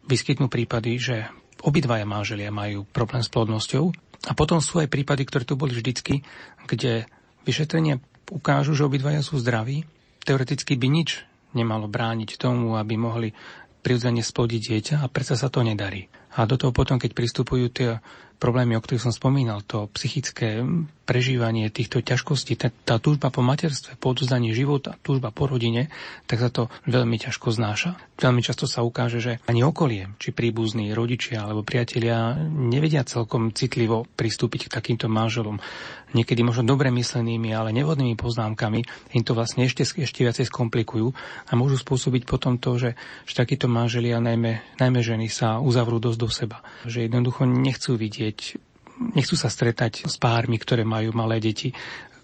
vyskytnú 0.07 0.47
prípady, 0.47 1.01
že 1.01 1.15
obidvaja 1.65 2.05
manželia 2.05 2.53
majú 2.53 2.85
problém 2.85 3.25
s 3.25 3.33
plodnosťou 3.33 4.06
a 4.25 4.33
potom 4.33 4.57
sú 4.57 4.81
aj 4.81 4.89
prípady, 4.89 5.27
ktoré 5.29 5.43
tu 5.45 5.53
boli 5.53 5.77
vždycky, 5.77 6.25
kde 6.65 7.05
vyšetrenia 7.45 8.01
ukážu, 8.33 8.73
že 8.73 8.87
obidvaja 8.87 9.21
sú 9.21 9.37
zdraví. 9.37 9.85
Teoreticky 10.25 10.75
by 10.75 10.87
nič 10.89 11.23
nemalo 11.55 11.87
brániť 11.87 12.35
tomu, 12.35 12.75
aby 12.75 12.99
mohli 12.99 13.29
prirodzene 13.85 14.19
splodiť 14.19 14.61
dieťa 14.67 14.95
a 14.99 15.07
predsa 15.07 15.39
sa 15.39 15.47
to 15.47 15.63
nedarí. 15.63 16.11
A 16.35 16.43
do 16.43 16.59
toho 16.59 16.75
potom, 16.75 16.99
keď 16.99 17.15
pristupujú 17.15 17.65
tie 17.71 17.89
problémy, 18.37 18.77
o 18.77 18.81
ktorých 18.81 19.09
som 19.09 19.13
spomínal, 19.13 19.65
to 19.65 19.89
psychické 19.97 20.61
prežívanie 21.07 21.71
týchto 21.71 22.03
ťažkostí, 22.03 22.59
tá, 22.59 22.67
tá 22.67 22.99
túžba 22.99 23.31
po 23.31 23.39
materstve, 23.39 23.95
po 23.95 24.11
odozdaní 24.11 24.51
života, 24.51 24.99
túžba 24.99 25.31
po 25.31 25.47
rodine, 25.47 25.87
tak 26.27 26.43
sa 26.43 26.51
to 26.51 26.67
veľmi 26.83 27.15
ťažko 27.15 27.55
znáša. 27.55 27.95
Veľmi 28.19 28.43
často 28.43 28.67
sa 28.67 28.83
ukáže, 28.83 29.23
že 29.23 29.33
ani 29.47 29.63
okolie, 29.63 30.11
či 30.19 30.35
príbuzní, 30.35 30.91
rodičia 30.91 31.47
alebo 31.47 31.63
priatelia 31.63 32.35
nevedia 32.43 33.07
celkom 33.07 33.55
citlivo 33.55 34.03
pristúpiť 34.19 34.67
k 34.67 34.73
takýmto 34.75 35.07
manželom. 35.07 35.63
Niekedy 36.11 36.43
možno 36.43 36.67
dobre 36.67 36.91
myslenými, 36.91 37.55
ale 37.55 37.71
nevhodnými 37.71 38.19
poznámkami 38.19 38.79
im 39.15 39.23
to 39.23 39.31
vlastne 39.31 39.63
ešte, 39.67 39.87
ešte 39.87 40.23
viacej 40.27 40.47
skomplikujú 40.51 41.11
a 41.47 41.51
môžu 41.55 41.79
spôsobiť 41.79 42.27
potom 42.27 42.59
to, 42.59 42.75
že, 42.79 42.99
že 43.23 43.33
takíto 43.35 43.71
manželia, 43.71 44.19
najmä, 44.19 44.75
najmä 44.79 44.99
ženy, 44.99 45.27
sa 45.31 45.63
uzavrú 45.63 45.99
dosť 46.03 46.19
do 46.19 46.29
seba. 46.31 46.57
Že 46.87 47.07
jednoducho 47.07 47.43
nechcú 47.47 47.99
vidieť 47.99 48.26
vidieť 48.27 48.59
nechcú 49.13 49.37
sa 49.37 49.47
stretať 49.47 50.09
s 50.09 50.17
pármi, 50.17 50.57
ktoré 50.57 50.83
majú 50.83 51.13
malé 51.13 51.37
deti. 51.39 51.71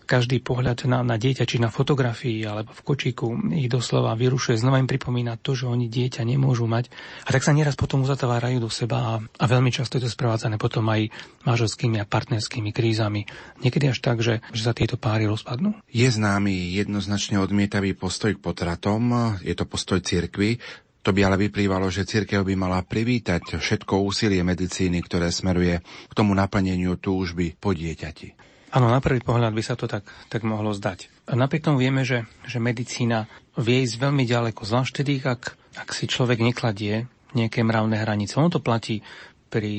Každý 0.03 0.43
pohľad 0.43 0.83
na, 0.83 0.99
na 0.99 1.15
dieťa, 1.15 1.47
či 1.47 1.63
na 1.63 1.71
fotografii 1.71 2.43
alebo 2.43 2.75
v 2.75 2.81
kočíku, 2.83 3.39
ich 3.55 3.71
doslova 3.71 4.11
vyrušuje. 4.19 4.59
Znova 4.59 4.83
im 4.83 4.89
pripomína 4.89 5.39
to, 5.39 5.55
že 5.55 5.63
oni 5.63 5.87
dieťa 5.87 6.27
nemôžu 6.27 6.67
mať. 6.67 6.91
A 7.23 7.31
tak 7.31 7.39
sa 7.39 7.55
nieraz 7.55 7.79
potom 7.79 8.03
uzatvárajú 8.03 8.59
do 8.59 8.67
seba 8.67 8.99
a, 8.99 9.13
a 9.23 9.45
veľmi 9.47 9.71
často 9.71 9.95
je 9.95 10.03
to 10.03 10.11
sprevádzané 10.11 10.59
potom 10.59 10.83
aj 10.91 11.07
manželskými 11.47 12.03
a 12.03 12.09
partnerskými 12.09 12.75
krízami. 12.75 13.23
Niekedy 13.63 13.95
až 13.95 14.03
tak, 14.03 14.19
že, 14.19 14.43
že 14.51 14.61
sa 14.67 14.75
tieto 14.75 14.99
páry 14.99 15.23
rozpadnú. 15.23 15.71
Je 15.87 16.11
známy 16.11 16.75
jednoznačne 16.75 17.39
odmietavý 17.39 17.95
postoj 17.95 18.35
k 18.35 18.43
potratom, 18.43 19.39
je 19.39 19.55
to 19.55 19.63
postoj 19.63 20.03
cirkvy. 20.03 20.59
To 21.03 21.11
by 21.11 21.21
ale 21.27 21.35
vyplývalo, 21.35 21.91
že 21.91 22.07
církev 22.07 22.47
by 22.47 22.55
mala 22.55 22.79
privítať 22.79 23.59
všetko 23.59 24.07
úsilie 24.07 24.39
medicíny, 24.39 25.03
ktoré 25.03 25.35
smeruje 25.35 25.83
k 25.83 26.13
tomu 26.15 26.31
naplneniu 26.31 26.95
túžby 26.95 27.59
po 27.59 27.75
dieťati. 27.75 28.39
Áno, 28.73 28.89
na 28.89 29.03
prvý 29.03 29.21
pohľad 29.21 29.53
by 29.53 29.63
sa 29.63 29.75
to 29.77 29.85
tak, 29.85 30.07
tak 30.31 30.41
mohlo 30.47 30.73
zdať. 30.73 31.29
A 31.29 31.37
napriek 31.37 31.67
tomu 31.67 31.77
vieme, 31.83 32.01
že, 32.01 32.25
že 32.47 32.57
medicína 32.57 33.29
vie 33.59 33.85
ísť 33.85 34.01
veľmi 34.01 34.25
ďaleko, 34.25 34.65
zvlášť 34.65 34.91
tedy, 35.03 35.21
ak, 35.21 35.53
ak 35.77 35.89
si 35.93 36.09
človek 36.09 36.41
nekladie 36.41 37.05
nejaké 37.37 37.61
mravné 37.61 38.01
hranice. 38.01 38.39
Ono 38.39 38.49
to 38.49 38.63
platí 38.63 39.05
pri 39.53 39.73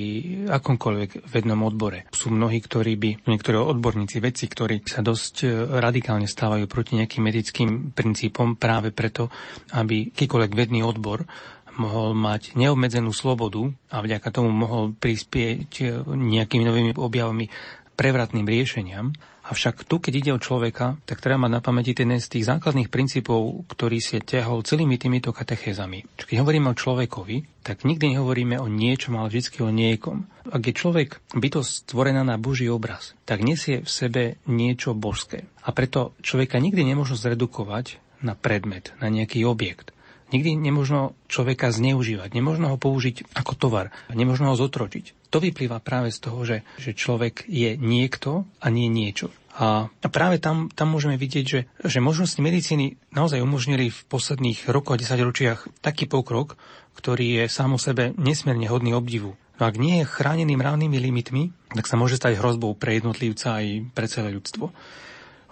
akomkoľvek 0.55 1.27
vednom 1.27 1.67
odbore. 1.67 2.07
Sú 2.15 2.31
mnohí, 2.31 2.63
ktorí 2.63 2.95
by, 2.95 3.11
niektorí 3.27 3.59
odborníci, 3.59 4.23
vedci, 4.23 4.47
ktorí 4.47 4.87
sa 4.87 5.03
dosť 5.03 5.35
e, 5.43 5.47
radikálne 5.83 6.31
stávajú 6.31 6.71
proti 6.71 6.95
nejakým 6.95 7.27
medickým 7.27 7.71
princípom 7.91 8.55
práve 8.55 8.95
preto, 8.95 9.35
aby 9.75 10.15
akýkoľvek 10.15 10.53
vedný 10.55 10.87
odbor 10.87 11.27
mohol 11.75 12.15
mať 12.15 12.55
neobmedzenú 12.55 13.11
slobodu 13.11 13.67
a 13.91 13.99
vďaka 13.99 14.31
tomu 14.31 14.55
mohol 14.55 14.95
prispieť 14.95 15.71
e, 15.83 15.85
nejakými 16.07 16.63
novými 16.63 16.91
objavami 16.95 17.51
prevratným 17.99 18.47
riešeniam. 18.47 19.11
Avšak 19.45 19.85
tu, 19.85 20.01
keď 20.01 20.13
ide 20.17 20.31
o 20.33 20.41
človeka, 20.41 20.97
tak 21.05 21.21
treba 21.21 21.37
mať 21.37 21.53
na 21.53 21.61
pamäti 21.61 21.93
ten 21.93 22.09
z 22.17 22.33
tých 22.33 22.49
základných 22.49 22.89
princípov, 22.89 23.69
ktorý 23.69 24.01
si 24.01 24.17
ťahol 24.17 24.65
celými 24.65 24.97
týmito 24.97 25.37
katechézami. 25.37 26.09
Čiže 26.17 26.29
keď 26.33 26.37
hovoríme 26.41 26.73
o 26.73 26.79
človekovi, 26.79 27.61
tak 27.61 27.85
nikdy 27.85 28.17
nehovoríme 28.17 28.57
o 28.57 28.73
niečom, 28.73 29.21
ale 29.21 29.29
vždy 29.29 29.61
o 29.61 29.69
niekom. 29.69 30.25
Ak 30.49 30.65
je 30.65 30.73
človek 30.73 31.21
bytosť 31.37 31.89
stvorená 31.89 32.25
na 32.25 32.41
Boží 32.41 32.69
obraz, 32.73 33.13
tak 33.29 33.45
nesie 33.45 33.85
v 33.85 33.89
sebe 33.89 34.23
niečo 34.49 34.97
božské. 34.97 35.45
A 35.65 35.73
preto 35.77 36.17
človeka 36.25 36.57
nikdy 36.57 36.81
nemôžno 36.81 37.17
zredukovať 37.17 38.01
na 38.25 38.33
predmet, 38.37 38.97
na 39.01 39.13
nejaký 39.13 39.45
objekt. 39.45 39.94
Nikdy 40.35 40.59
nemožno 40.59 41.15
človeka 41.31 41.71
zneužívať, 41.71 42.35
nemožno 42.35 42.75
ho 42.75 42.77
použiť 42.77 43.39
ako 43.39 43.55
tovar, 43.55 43.95
nemožno 44.11 44.51
ho 44.51 44.59
zotročiť. 44.59 45.31
To 45.31 45.39
vyplýva 45.39 45.79
práve 45.79 46.11
z 46.11 46.19
toho, 46.19 46.43
že, 46.43 46.67
že 46.83 46.91
človek 46.91 47.47
je 47.47 47.79
niekto 47.79 48.43
a 48.59 48.67
nie 48.67 48.91
niečo. 48.91 49.31
A 49.55 49.87
práve 50.11 50.43
tam, 50.43 50.67
tam 50.75 50.91
môžeme 50.91 51.15
vidieť, 51.15 51.45
že, 51.47 51.61
že 51.87 52.03
možnosti 52.03 52.43
medicíny 52.43 52.99
naozaj 53.15 53.39
umožnili 53.39 53.87
v 53.95 54.01
posledných 54.11 54.67
rokoch 54.67 54.99
a 54.99 55.01
desaťročiach 55.07 55.79
taký 55.79 56.11
pokrok, 56.11 56.59
ktorý 56.99 57.39
je 57.39 57.45
sám 57.47 57.79
o 57.79 57.79
sebe 57.79 58.11
nesmierne 58.19 58.67
hodný 58.67 58.99
obdivu. 58.99 59.39
No 59.63 59.71
ak 59.71 59.79
nie 59.79 60.03
je 60.03 60.11
chránený 60.11 60.59
mravnými 60.59 60.99
limitmi, 60.99 61.55
tak 61.71 61.87
sa 61.87 61.95
môže 61.95 62.19
stať 62.19 62.43
hrozbou 62.43 62.75
pre 62.75 62.99
jednotlivca 62.99 63.63
aj 63.63 63.67
pre 63.95 64.11
celé 64.11 64.35
ľudstvo. 64.35 64.75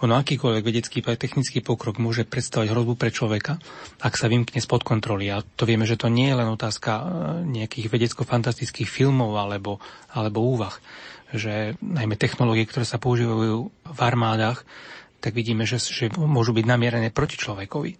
Ono 0.02 0.18
akýkoľvek 0.18 0.64
vedecký 0.66 0.98
a 1.06 1.14
technický 1.14 1.62
pokrok 1.62 2.02
môže 2.02 2.26
predstavať 2.26 2.74
hrozbu 2.74 2.98
pre 2.98 3.14
človeka, 3.14 3.62
ak 4.02 4.18
sa 4.18 4.26
vymkne 4.26 4.58
spod 4.58 4.82
kontroly. 4.82 5.30
A 5.30 5.46
to 5.46 5.62
vieme, 5.62 5.86
že 5.86 5.94
to 5.94 6.10
nie 6.10 6.26
je 6.26 6.38
len 6.42 6.50
otázka 6.50 6.90
e, 6.90 7.02
nejakých 7.46 7.86
vedecko-fantastických 7.86 8.90
filmov 8.90 9.38
alebo, 9.38 9.78
alebo 10.10 10.42
úvah. 10.42 10.74
Že 11.30 11.78
najmä 11.78 12.18
technológie, 12.18 12.66
ktoré 12.66 12.82
sa 12.82 12.98
používajú 12.98 13.70
v 13.70 14.00
armádach, 14.02 14.66
tak 15.22 15.38
vidíme, 15.38 15.62
že, 15.70 15.78
že 15.78 16.10
môžu 16.18 16.50
byť 16.50 16.66
namierené 16.66 17.14
proti 17.14 17.38
človekovi. 17.38 17.94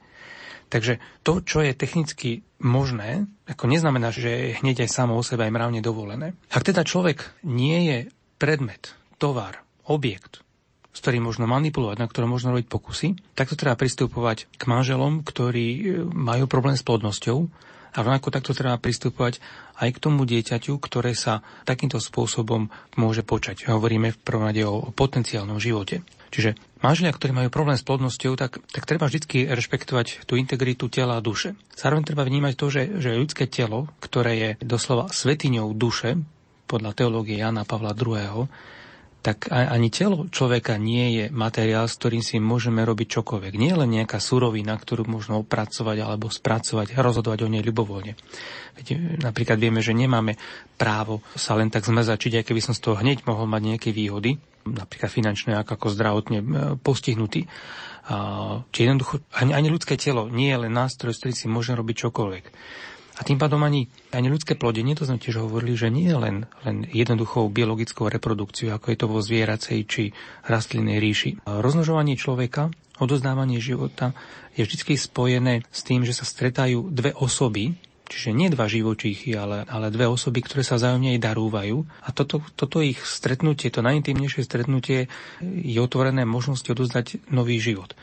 Takže 0.72 0.98
to, 1.22 1.38
čo 1.44 1.62
je 1.62 1.76
technicky 1.76 2.42
možné, 2.58 3.30
ako 3.46 3.70
neznamená, 3.70 4.10
že 4.10 4.26
je 4.26 4.58
hneď 4.58 4.88
aj 4.88 4.90
samo 4.90 5.14
o 5.14 5.22
sebe 5.22 5.46
aj 5.46 5.54
mravne 5.54 5.84
dovolené. 5.84 6.34
Ak 6.50 6.66
teda 6.66 6.82
človek 6.82 7.30
nie 7.46 7.78
je 7.86 7.98
predmet, 8.42 8.96
tovar, 9.22 9.62
objekt, 9.86 10.42
s 10.92 10.98
ktorým 11.00 11.24
možno 11.24 11.48
manipulovať, 11.48 11.96
na 11.96 12.06
ktorom 12.06 12.36
možno 12.36 12.52
robiť 12.52 12.68
pokusy, 12.68 13.08
takto 13.32 13.56
treba 13.56 13.80
pristupovať 13.80 14.52
k 14.52 14.62
manželom, 14.68 15.24
ktorí 15.24 15.66
e, 15.72 15.80
majú 16.04 16.44
problém 16.44 16.76
s 16.76 16.84
plodnosťou 16.84 17.48
a 17.92 17.98
rovnako 18.00 18.32
takto 18.32 18.52
treba 18.52 18.76
pristupovať 18.80 19.40
aj 19.80 19.88
k 19.92 19.98
tomu 20.00 20.24
dieťaťu, 20.24 20.76
ktoré 20.80 21.12
sa 21.12 21.44
takýmto 21.64 22.00
spôsobom 22.00 22.72
môže 22.96 23.24
počať. 23.24 23.68
Hovoríme 23.68 24.12
v 24.12 24.20
prvom 24.20 24.48
rade 24.48 24.64
o 24.64 24.92
potenciálnom 24.92 25.60
živote. 25.60 26.04
Čiže 26.32 26.56
manželia, 26.80 27.12
ktorí 27.12 27.36
majú 27.36 27.52
problém 27.52 27.76
s 27.76 27.84
plodnosťou, 27.84 28.32
tak, 28.40 28.64
tak 28.72 28.88
treba 28.88 29.04
vždy 29.04 29.52
rešpektovať 29.52 30.24
tú 30.24 30.40
integritu 30.40 30.88
tela 30.88 31.20
a 31.20 31.24
duše. 31.24 31.52
Zároveň 31.76 32.08
treba 32.08 32.24
vnímať 32.24 32.54
to, 32.56 32.66
že, 32.72 32.82
že 32.96 33.20
ľudské 33.20 33.44
telo, 33.44 33.92
ktoré 34.00 34.32
je 34.40 34.50
doslova 34.64 35.12
svetiňou 35.12 35.76
duše, 35.76 36.16
podľa 36.64 36.96
teológie 36.96 37.36
Jana 37.36 37.68
Pavla 37.68 37.92
II., 37.92 38.48
tak 39.22 39.46
ani 39.54 39.86
telo 39.94 40.26
človeka 40.26 40.74
nie 40.82 41.14
je 41.14 41.24
materiál, 41.30 41.86
s 41.86 41.94
ktorým 41.94 42.26
si 42.26 42.42
môžeme 42.42 42.82
robiť 42.82 43.22
čokoľvek. 43.22 43.54
Nie 43.54 43.78
len 43.78 43.94
nejaká 43.94 44.18
surovina, 44.18 44.74
ktorú 44.74 45.06
možno 45.06 45.46
opracovať 45.46 45.96
alebo 46.02 46.26
spracovať 46.26 46.98
a 46.98 47.06
rozhodovať 47.06 47.46
o 47.46 47.48
nej 47.48 47.62
ľubovoľne. 47.62 48.18
Veď, 48.74 48.86
napríklad 49.22 49.62
vieme, 49.62 49.78
že 49.78 49.94
nemáme 49.94 50.34
právo 50.74 51.22
sa 51.38 51.54
len 51.54 51.70
tak 51.70 51.86
zmrzačiť, 51.86 52.42
aj 52.42 52.46
keby 52.50 52.60
som 52.60 52.74
z 52.74 52.82
toho 52.82 52.98
hneď 52.98 53.22
mohol 53.22 53.46
mať 53.46 53.62
nejaké 53.62 53.90
výhody, 53.94 54.42
napríklad 54.66 55.10
finančné, 55.14 55.54
ako, 55.54 55.86
zdravotne 55.94 56.38
e, 56.42 56.46
postihnutý. 56.82 57.46
A, 58.10 58.58
či 58.74 58.90
jednoducho 58.90 59.22
ani, 59.38 59.54
ani 59.54 59.70
ľudské 59.70 59.94
telo 59.94 60.26
nie 60.26 60.50
je 60.50 60.66
len 60.66 60.74
nástroj, 60.74 61.14
s 61.14 61.22
ktorým 61.22 61.38
si 61.38 61.46
môžeme 61.46 61.78
robiť 61.78 62.10
čokoľvek. 62.10 62.44
A 63.22 63.26
tým 63.30 63.38
pádom 63.38 63.62
ani, 63.62 63.86
ani 64.10 64.26
ľudské 64.26 64.58
plodenie, 64.58 64.98
to 64.98 65.06
sme 65.06 65.22
tiež 65.22 65.46
hovorili, 65.46 65.78
že 65.78 65.94
nie 65.94 66.10
je 66.10 66.18
len, 66.18 66.36
len 66.66 66.90
jednoduchou 66.90 67.54
biologickou 67.54 68.10
reprodukciou, 68.10 68.74
ako 68.74 68.90
je 68.90 68.98
to 68.98 69.06
vo 69.06 69.22
zvieracej 69.22 69.78
či 69.86 70.02
rastlinnej 70.50 70.98
ríši. 70.98 71.38
Rozmnožovanie 71.46 72.18
človeka, 72.18 72.74
odozdávanie 72.98 73.62
života 73.62 74.10
je 74.58 74.66
vždy 74.66 74.98
spojené 74.98 75.62
s 75.70 75.86
tým, 75.86 76.02
že 76.02 76.18
sa 76.18 76.26
stretajú 76.26 76.90
dve 76.90 77.14
osoby, 77.14 77.78
Čiže 78.12 78.36
nie 78.36 78.52
dva 78.52 78.68
živočíchy, 78.68 79.32
ale, 79.32 79.64
ale 79.64 79.88
dve 79.88 80.04
osoby, 80.04 80.44
ktoré 80.44 80.60
sa 80.60 80.76
vzájomne 80.76 81.16
aj 81.16 81.24
darúvajú. 81.32 81.80
A 82.04 82.12
toto, 82.12 82.44
toto 82.60 82.84
ich 82.84 83.00
stretnutie, 83.00 83.72
to 83.72 83.80
najintimnejšie 83.80 84.44
stretnutie 84.44 85.08
je 85.40 85.78
otvorené 85.80 86.28
možnosti 86.28 86.68
odozdať 86.68 87.24
nový 87.32 87.56
život. 87.56 87.96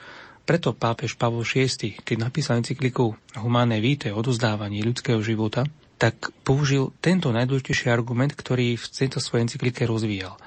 Preto 0.49 0.73
pápež 0.73 1.13
Pavol 1.13 1.45
VI, 1.45 2.01
keď 2.01 2.17
napísal 2.25 2.57
encykliku 2.57 3.13
Humane 3.37 3.77
Vitae, 3.77 4.09
odozdávaní 4.09 4.81
ľudského 4.81 5.21
života, 5.21 5.69
tak 6.01 6.33
použil 6.41 6.89
tento 7.05 7.29
najdôležitejší 7.29 7.93
argument, 7.93 8.33
ktorý 8.33 8.73
v 8.73 8.85
tejto 8.89 9.21
svojej 9.21 9.45
encyklike 9.45 9.85
rozvíjal, 9.85 10.41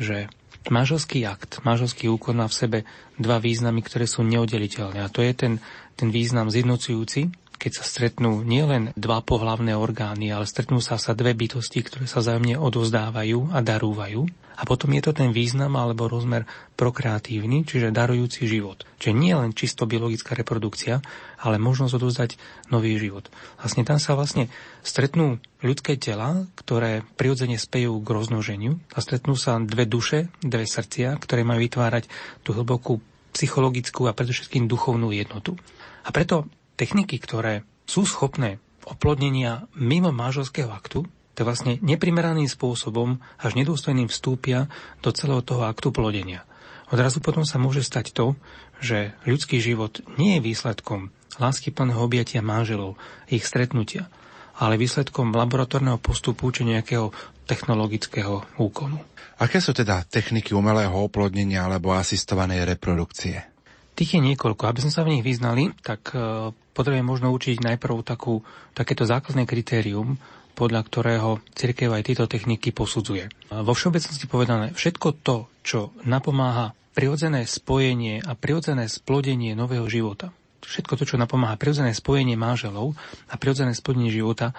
že 0.00 0.32
manželský 0.72 1.28
akt, 1.28 1.60
manželský 1.68 2.08
úkon 2.08 2.40
má 2.40 2.48
v 2.48 2.56
sebe 2.56 2.78
dva 3.20 3.36
významy, 3.44 3.84
ktoré 3.84 4.08
sú 4.08 4.24
neoddeliteľné. 4.24 5.04
A 5.04 5.12
to 5.12 5.20
je 5.20 5.36
ten, 5.36 5.52
ten 6.00 6.08
význam 6.08 6.48
zjednocujúci, 6.48 7.28
keď 7.62 7.78
sa 7.78 7.86
stretnú 7.86 8.42
nielen 8.42 8.90
dva 8.98 9.22
pohlavné 9.22 9.78
orgány, 9.78 10.34
ale 10.34 10.50
stretnú 10.50 10.82
sa 10.82 10.98
sa 10.98 11.14
dve 11.14 11.30
bytosti, 11.30 11.78
ktoré 11.86 12.10
sa 12.10 12.18
zájomne 12.18 12.58
odozdávajú 12.58 13.54
a 13.54 13.62
darúvajú. 13.62 14.26
A 14.58 14.66
potom 14.66 14.90
je 14.98 15.02
to 15.06 15.14
ten 15.14 15.30
význam 15.30 15.78
alebo 15.78 16.10
rozmer 16.10 16.44
prokreatívny, 16.74 17.62
čiže 17.62 17.94
darujúci 17.94 18.50
život. 18.50 18.82
Čiže 18.98 19.14
nie 19.14 19.32
len 19.32 19.54
čisto 19.54 19.86
biologická 19.86 20.34
reprodukcia, 20.34 20.98
ale 21.38 21.62
možnosť 21.62 21.94
odozdať 22.02 22.30
nový 22.74 22.98
život. 22.98 23.30
Vlastne 23.62 23.86
tam 23.86 24.02
sa 24.02 24.18
vlastne 24.18 24.50
stretnú 24.82 25.38
ľudské 25.62 25.94
tela, 25.96 26.50
ktoré 26.58 27.06
prirodzene 27.14 27.56
spejú 27.56 28.02
k 28.02 28.08
roznoženiu 28.10 28.82
a 28.90 28.98
stretnú 28.98 29.38
sa 29.38 29.56
dve 29.62 29.86
duše, 29.86 30.28
dve 30.42 30.66
srdcia, 30.66 31.14
ktoré 31.22 31.46
majú 31.46 31.62
vytvárať 31.62 32.10
tú 32.42 32.52
hlbokú 32.58 32.98
psychologickú 33.32 34.10
a 34.10 34.12
predovšetkým 34.12 34.68
duchovnú 34.68 35.14
jednotu. 35.14 35.56
A 36.04 36.12
preto 36.12 36.50
techniky, 36.76 37.18
ktoré 37.20 37.66
sú 37.86 38.06
schopné 38.08 38.58
oplodnenia 38.86 39.70
mimo 39.78 40.10
manželského 40.10 40.70
aktu, 40.70 41.06
to 41.32 41.40
vlastne 41.48 41.80
neprimeraným 41.80 42.48
spôsobom 42.48 43.22
až 43.40 43.56
nedôstojným 43.56 44.08
vstúpia 44.12 44.68
do 45.00 45.10
celého 45.16 45.40
toho 45.40 45.64
aktu 45.64 45.88
plodenia. 45.88 46.44
Odrazu 46.92 47.24
potom 47.24 47.48
sa 47.48 47.56
môže 47.56 47.80
stať 47.80 48.12
to, 48.12 48.36
že 48.84 49.16
ľudský 49.24 49.62
život 49.62 50.04
nie 50.20 50.36
je 50.36 50.44
výsledkom 50.44 51.08
lásky 51.40 51.72
plného 51.72 52.04
objatia 52.04 52.44
manželov, 52.44 53.00
ich 53.32 53.48
stretnutia, 53.48 54.12
ale 54.60 54.76
výsledkom 54.76 55.32
laboratórneho 55.32 55.96
postupu 55.96 56.52
či 56.52 56.68
nejakého 56.68 57.08
technologického 57.48 58.44
úkonu. 58.60 59.00
Aké 59.40 59.58
sú 59.58 59.72
teda 59.72 60.04
techniky 60.04 60.52
umelého 60.52 60.92
oplodnenia 60.92 61.64
alebo 61.64 61.96
asistovanej 61.96 62.68
reprodukcie? 62.76 63.51
Tých 63.92 64.16
je 64.16 64.20
niekoľko. 64.24 64.64
Aby 64.64 64.82
sme 64.88 64.92
sa 64.92 65.04
v 65.04 65.18
nich 65.18 65.24
vyznali, 65.24 65.72
tak 65.84 66.16
e, 66.16 66.50
potrebujeme 66.72 67.04
možno 67.04 67.28
učiť 67.32 67.60
najprv 67.60 68.00
takú, 68.04 68.40
takéto 68.72 69.04
základné 69.04 69.44
kritérium, 69.44 70.16
podľa 70.52 70.80
ktorého 70.84 71.30
cirkev 71.56 71.92
aj 71.96 72.12
tieto 72.12 72.24
techniky 72.28 72.76
posudzuje. 72.76 73.28
Vo 73.48 73.72
všeobecnosti 73.72 74.28
povedané, 74.28 74.76
všetko 74.76 75.24
to, 75.24 75.48
čo 75.64 75.96
napomáha 76.04 76.76
prirodzené 76.92 77.48
spojenie 77.48 78.20
a 78.20 78.36
prirodzené 78.36 78.84
splodenie 78.84 79.56
nového 79.56 79.88
života, 79.88 80.28
všetko 80.60 80.94
to, 81.00 81.04
čo 81.08 81.16
napomáha 81.16 81.56
prirodzené 81.56 81.96
spojenie 81.96 82.36
manželov 82.36 82.94
a 83.32 83.34
prirodzené 83.40 83.72
splodenie 83.72 84.12
života, 84.12 84.52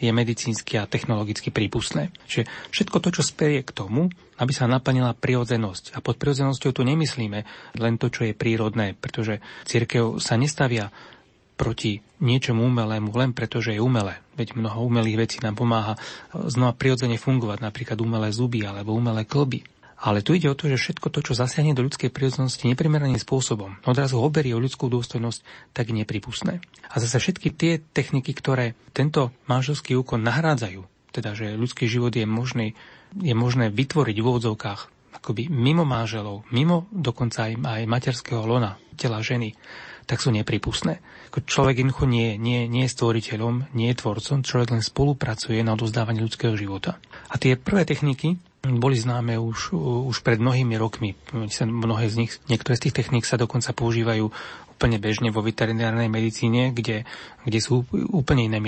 je 0.00 0.10
medicínsky 0.10 0.80
a 0.80 0.88
technologicky 0.88 1.52
prípustné. 1.52 2.08
Čiže 2.24 2.48
všetko 2.72 2.96
to, 3.04 3.08
čo 3.20 3.22
speje 3.22 3.60
k 3.60 3.76
tomu, 3.76 4.08
aby 4.40 4.52
sa 4.56 4.64
naplnila 4.64 5.12
prirodzenosť. 5.12 5.92
A 5.92 6.00
pod 6.00 6.16
prirodzenosťou 6.16 6.72
tu 6.72 6.82
nemyslíme 6.82 7.44
len 7.76 7.94
to, 8.00 8.08
čo 8.08 8.24
je 8.24 8.32
prírodné, 8.32 8.96
pretože 8.96 9.44
církev 9.68 10.16
sa 10.16 10.40
nestavia 10.40 10.88
proti 11.60 12.00
niečomu 12.24 12.64
umelému 12.64 13.12
len 13.12 13.36
preto, 13.36 13.60
že 13.60 13.76
je 13.76 13.84
umelé. 13.84 14.16
Veď 14.40 14.56
mnoho 14.56 14.88
umelých 14.88 15.28
vecí 15.28 15.36
nám 15.44 15.60
pomáha 15.60 16.00
znova 16.32 16.72
prirodzene 16.72 17.20
fungovať, 17.20 17.60
napríklad 17.60 18.00
umelé 18.00 18.32
zuby 18.32 18.64
alebo 18.64 18.96
umelé 18.96 19.28
klby. 19.28 19.60
Ale 20.00 20.24
tu 20.24 20.32
ide 20.32 20.48
o 20.48 20.56
to, 20.56 20.72
že 20.72 20.80
všetko 20.80 21.12
to, 21.12 21.20
čo 21.20 21.36
zasiahne 21.36 21.76
do 21.76 21.84
ľudskej 21.84 22.08
prírodzenosti 22.08 22.64
neprimeraným 22.72 23.20
spôsobom, 23.20 23.76
odrazu 23.84 24.16
oberie 24.16 24.56
o 24.56 24.62
ľudskú 24.62 24.88
dôstojnosť, 24.88 25.44
tak 25.76 25.92
je 25.92 26.00
nepripustné. 26.00 26.64
A 26.88 26.94
zase 26.96 27.20
všetky 27.20 27.52
tie 27.52 27.72
techniky, 27.84 28.32
ktoré 28.32 28.72
tento 28.96 29.28
manželský 29.44 30.00
úkon 30.00 30.24
nahrádzajú, 30.24 31.12
teda 31.12 31.36
že 31.36 31.52
ľudský 31.52 31.84
život 31.84 32.16
je 32.16 32.24
možný, 32.24 32.72
je 33.12 33.34
možné 33.36 33.68
vytvoriť 33.68 34.16
v 34.16 34.24
úvodzovkách 34.24 34.80
akoby 35.20 35.52
mimo 35.52 35.84
manželov, 35.84 36.48
mimo 36.48 36.88
dokonca 36.88 37.52
aj, 37.52 37.60
aj 37.60 37.82
materského 37.84 38.40
lona, 38.46 38.80
tela 38.96 39.20
ženy, 39.20 39.52
tak 40.08 40.24
sú 40.24 40.32
nepripustné. 40.32 41.04
Človek 41.30 41.84
jednoducho 41.84 42.08
nie, 42.08 42.34
nie, 42.40 42.66
nie 42.66 42.88
je 42.88 42.94
stvoriteľom, 42.96 43.70
nie 43.76 43.92
je 43.92 44.00
tvorcom, 44.00 44.42
človek 44.42 44.74
len 44.74 44.82
spolupracuje 44.82 45.62
na 45.62 45.78
odozdávaní 45.78 46.18
ľudského 46.24 46.56
života. 46.58 46.98
A 47.30 47.38
tie 47.38 47.54
prvé 47.54 47.86
techniky, 47.86 48.40
boli 48.60 48.96
známe 48.96 49.40
už, 49.40 49.72
už 50.12 50.20
pred 50.20 50.36
mnohými 50.36 50.76
rokmi. 50.76 51.16
Mnohé 51.64 52.12
z 52.12 52.14
nich, 52.20 52.32
niektoré 52.52 52.76
z 52.76 52.88
tých 52.88 52.96
techník 53.00 53.24
sa 53.24 53.40
dokonca 53.40 53.72
používajú 53.72 54.28
úplne 54.76 54.96
bežne 54.96 55.28
vo 55.32 55.44
veterinárnej 55.44 56.08
medicíne, 56.08 56.72
kde, 56.72 57.04
kde 57.44 57.58
sú 57.60 57.84
úplne 58.12 58.48
iné 58.48 58.60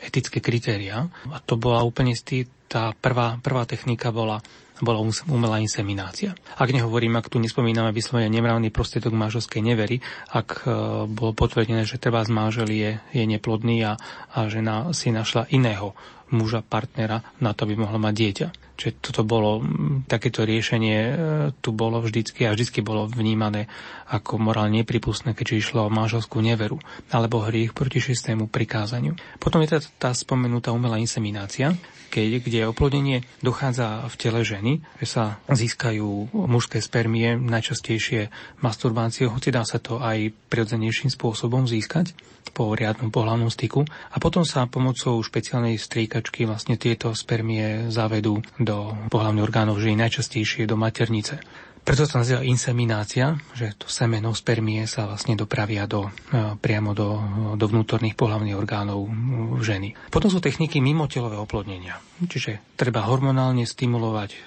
etické 0.00 0.40
kritéria. 0.40 1.08
A 1.32 1.40
to 1.40 1.56
bola 1.60 1.84
úplne 1.84 2.12
stý, 2.16 2.48
tá 2.68 2.92
prvá, 2.96 3.40
prvá 3.40 3.64
technika 3.64 4.12
bola 4.12 4.40
bola 4.84 5.00
umelá 5.28 5.56
inseminácia. 5.62 6.36
Ak 6.56 6.68
nehovorím, 6.68 7.16
ak 7.16 7.32
tu 7.32 7.40
nespomíname 7.40 7.92
vyslovene 7.96 8.28
nemravný 8.28 8.68
prostriedok 8.68 9.16
manželskej 9.16 9.64
nevery, 9.64 10.04
ak 10.32 10.48
e, 10.62 10.74
bolo 11.08 11.32
potvrdené, 11.32 11.88
že 11.88 11.96
treba 11.96 12.20
z 12.24 12.30
manžel 12.32 12.68
je, 12.68 13.00
je 13.12 13.24
neplodný 13.24 13.80
a, 13.88 13.96
a 14.36 14.38
žena 14.52 14.92
si 14.92 15.08
našla 15.08 15.48
iného 15.48 15.96
muža, 16.30 16.62
partnera 16.62 17.22
na 17.38 17.54
to, 17.54 17.66
aby 17.66 17.78
mohla 17.78 18.02
mať 18.02 18.14
dieťa. 18.14 18.48
Čiže 18.76 18.92
toto 19.00 19.22
bolo, 19.24 19.62
takéto 20.04 20.44
riešenie 20.44 20.98
e, 20.98 21.12
tu 21.64 21.72
bolo 21.72 22.02
vždycky 22.02 22.44
a 22.44 22.52
vždycky 22.52 22.84
bolo 22.84 23.08
vnímané 23.08 23.70
ako 24.10 24.36
morálne 24.36 24.82
nepripustné, 24.82 25.32
keďže 25.32 25.70
išlo 25.70 25.88
o 25.88 25.94
manželskú 25.94 26.42
neveru 26.44 26.76
alebo 27.08 27.46
hriech 27.46 27.72
proti 27.72 28.02
šestému 28.02 28.52
prikázaniu. 28.52 29.16
Potom 29.40 29.62
je 29.64 29.72
tá, 29.72 29.78
tá 29.96 30.10
spomenutá 30.12 30.74
umelá 30.74 31.00
inseminácia, 31.00 31.72
keď, 32.08 32.42
kde 32.42 32.70
oplodnenie 32.70 33.26
dochádza 33.42 34.06
v 34.08 34.14
tele 34.16 34.40
ženy, 34.42 34.72
že 35.02 35.06
sa 35.06 35.24
získajú 35.50 36.32
mužské 36.32 36.80
spermie, 36.80 37.36
najčastejšie 37.36 38.32
masturbáciou, 38.62 39.34
hoci 39.34 39.52
dá 39.52 39.62
sa 39.66 39.82
to 39.82 40.00
aj 40.00 40.32
prirodzenejším 40.48 41.12
spôsobom 41.12 41.68
získať 41.68 42.16
po 42.56 42.72
riadnom 42.72 43.12
pohľavnom 43.12 43.52
styku 43.52 43.84
a 43.86 44.16
potom 44.16 44.46
sa 44.46 44.64
pomocou 44.64 45.20
špeciálnej 45.20 45.76
stríkačky 45.76 46.48
vlastne 46.48 46.80
tieto 46.80 47.12
spermie 47.12 47.92
zavedú 47.92 48.40
do 48.56 48.96
pohľavných 49.12 49.44
orgánov 49.44 49.76
ženy, 49.82 50.08
najčastejšie 50.08 50.64
do 50.64 50.80
maternice. 50.80 51.42
Preto 51.86 52.02
sa 52.02 52.18
nazýva 52.18 52.42
inseminácia, 52.42 53.38
že 53.54 53.78
to 53.78 53.86
semeno 53.86 54.34
spermie 54.34 54.90
sa 54.90 55.06
vlastne 55.06 55.38
dopravia 55.38 55.86
do, 55.86 56.10
e, 56.34 56.58
priamo 56.58 56.90
do, 56.98 57.22
do 57.54 57.62
vnútorných 57.70 58.18
pohľavných 58.18 58.58
orgánov 58.58 59.06
ženy. 59.62 59.94
Potom 60.10 60.26
sú 60.26 60.42
techniky 60.42 60.82
mimotelové 60.82 61.38
oplodnenia. 61.38 62.02
Čiže 62.18 62.74
treba 62.74 63.06
hormonálne 63.06 63.62
stimulovať 63.62 64.30
e, 64.34 64.38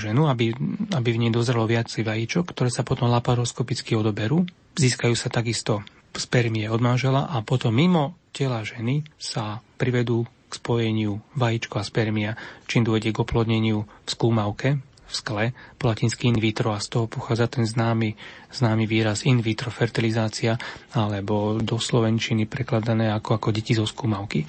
ženu, 0.00 0.24
aby, 0.32 0.56
aby 0.96 1.08
v 1.12 1.20
nej 1.20 1.28
dozrelo 1.28 1.68
viac 1.68 1.92
vajíčok, 1.92 2.56
ktoré 2.56 2.72
sa 2.72 2.80
potom 2.80 3.12
laparoskopicky 3.12 3.92
odoberú. 3.92 4.48
Získajú 4.80 5.12
sa 5.12 5.28
takisto 5.28 5.84
spermie 6.16 6.64
od 6.72 6.80
manžela 6.80 7.28
a 7.28 7.44
potom 7.44 7.76
mimo 7.76 8.16
tela 8.32 8.64
ženy 8.64 9.04
sa 9.20 9.60
privedú 9.76 10.24
k 10.48 10.52
spojeniu 10.56 11.20
vajíčko 11.36 11.76
a 11.76 11.84
spermia, 11.84 12.40
čím 12.64 12.88
dôjde 12.88 13.12
k 13.12 13.20
oplodneniu 13.20 13.84
v 13.84 14.08
skúmavke, 14.08 14.80
v 15.06 15.12
skle, 15.14 15.44
po 15.78 15.86
latinsky 15.86 16.26
in 16.26 16.38
vitro 16.42 16.74
a 16.74 16.82
z 16.82 16.90
toho 16.90 17.06
pochádza 17.06 17.46
ten 17.46 17.64
známy, 17.64 18.18
známy 18.50 18.84
výraz 18.90 19.22
in 19.22 19.38
vitro 19.38 19.70
fertilizácia 19.70 20.58
alebo 20.92 21.62
do 21.62 21.78
slovenčiny 21.78 22.50
prekladané 22.50 23.14
ako, 23.14 23.38
ako 23.38 23.48
deti 23.54 23.72
zo 23.72 23.86
skúmavky. 23.86 24.42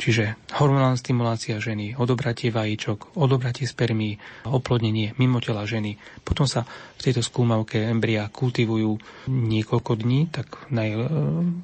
Čiže 0.00 0.56
hormonálna 0.56 0.96
stimulácia 0.96 1.60
ženy, 1.60 1.92
odobratie 2.00 2.48
vajíčok, 2.48 3.20
odobratie 3.20 3.68
spermí, 3.68 4.16
oplodnenie 4.48 5.12
mimo 5.20 5.44
tela 5.44 5.68
ženy. 5.68 6.00
Potom 6.24 6.48
sa 6.48 6.64
v 6.96 7.00
tejto 7.04 7.20
skúmavke 7.20 7.84
embria 7.84 8.24
kultivujú 8.32 8.96
niekoľko 9.28 9.92
dní, 10.00 10.32
tak 10.32 10.72
naj, 10.72 11.04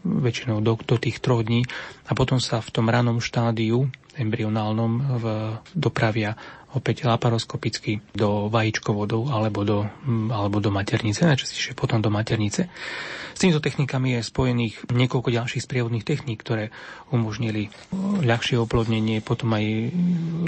väčšinou 0.05 0.61
do, 0.61 0.77
do 0.77 0.97
tých 1.01 1.25
troch 1.25 1.49
dní 1.49 1.65
a 2.05 2.13
potom 2.13 2.37
sa 2.37 2.61
v 2.61 2.69
tom 2.77 2.93
ranom 2.93 3.25
štádiu 3.25 3.89
embryonálnom 4.21 4.93
v, 5.17 5.25
dopravia 5.73 6.37
opäť 6.77 7.09
laparoskopicky 7.09 8.05
do 8.13 8.53
vajíčkovodov 8.53 9.33
alebo 9.33 9.65
do, 9.65 9.79
mm, 9.89 10.29
alebo 10.29 10.61
do 10.61 10.69
maternice, 10.69 11.25
najčastejšie 11.25 11.73
potom 11.73 12.05
do 12.05 12.13
maternice. 12.13 12.69
S 13.37 13.39
týmito 13.41 13.61
technikami 13.61 14.17
je 14.17 14.29
spojených 14.29 14.75
niekoľko 14.89 15.29
ďalších 15.29 15.65
sprievodných 15.65 16.09
techník, 16.09 16.41
ktoré 16.41 16.73
umožnili 17.13 17.69
ľahšie 18.25 18.57
oplodnenie, 18.57 19.21
potom 19.21 19.53
aj 19.53 19.93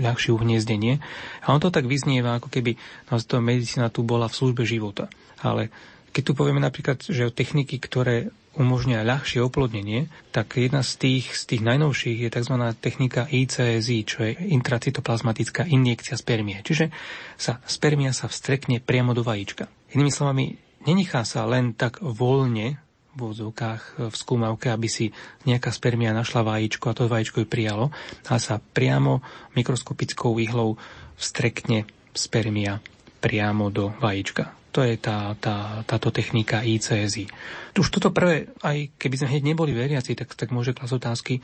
ľahšie 0.00 0.32
uhniezdenie. 0.32 0.96
A 1.44 1.52
on 1.52 1.60
to 1.60 1.68
tak 1.68 1.84
vyznieva, 1.84 2.40
ako 2.40 2.48
keby 2.48 2.80
to 3.08 3.44
medicína 3.44 3.92
tu 3.92 4.04
bola 4.04 4.28
v 4.28 4.36
službe 4.40 4.64
života. 4.64 5.12
Ale 5.44 5.68
keď 6.12 6.22
tu 6.22 6.32
povieme 6.34 6.62
napríklad, 6.62 7.04
že 7.04 7.28
o 7.28 7.34
techniky, 7.34 7.78
ktoré 7.78 8.32
umožňuje 8.58 9.06
ľahšie 9.06 9.38
oplodnenie, 9.38 10.10
tak 10.34 10.58
jedna 10.58 10.82
z 10.82 10.98
tých, 10.98 11.30
z 11.30 11.42
tých 11.54 11.62
najnovších 11.62 12.26
je 12.26 12.30
tzv. 12.34 12.54
technika 12.82 13.30
ICSI, 13.30 13.98
čo 14.02 14.26
je 14.26 14.34
intracytoplazmatická 14.34 15.70
injekcia 15.70 16.18
spermie. 16.18 16.58
Čiže 16.66 16.90
sa 17.38 17.62
spermia 17.70 18.10
sa 18.10 18.26
vstrekne 18.26 18.82
priamo 18.82 19.14
do 19.14 19.22
vajíčka. 19.22 19.70
Inými 19.94 20.10
slovami, 20.10 20.58
nenechá 20.84 21.22
sa 21.22 21.46
len 21.46 21.70
tak 21.72 22.02
voľne 22.02 22.82
v 23.14 23.20
úzovkách 23.34 24.10
v 24.10 24.14
skúmavke, 24.14 24.70
aby 24.70 24.86
si 24.86 25.10
nejaká 25.46 25.74
spermia 25.74 26.14
našla 26.14 26.46
vajíčko 26.46 26.90
a 26.90 26.96
to 26.98 27.10
vajíčko 27.10 27.42
ju 27.42 27.46
prijalo, 27.50 27.90
a 28.30 28.38
sa 28.38 28.62
priamo 28.62 29.22
mikroskopickou 29.58 30.38
výhlou 30.38 30.78
vstrekne 31.18 31.86
spermia 32.14 32.78
priamo 33.18 33.74
do 33.74 33.90
vajíčka. 33.98 34.57
To 34.76 34.84
je 34.84 35.00
tá, 35.00 35.32
tá, 35.40 35.80
táto 35.88 36.12
technika 36.12 36.60
ICSI. 36.60 37.24
Už 37.78 37.88
toto 37.88 38.12
prvé, 38.12 38.52
aj 38.60 38.92
keby 39.00 39.14
sme 39.16 39.30
hneď 39.32 39.44
neboli 39.54 39.72
veriaci, 39.72 40.12
tak, 40.18 40.34
tak 40.34 40.52
môže 40.52 40.76
klas 40.76 40.92
otázky, 40.92 41.40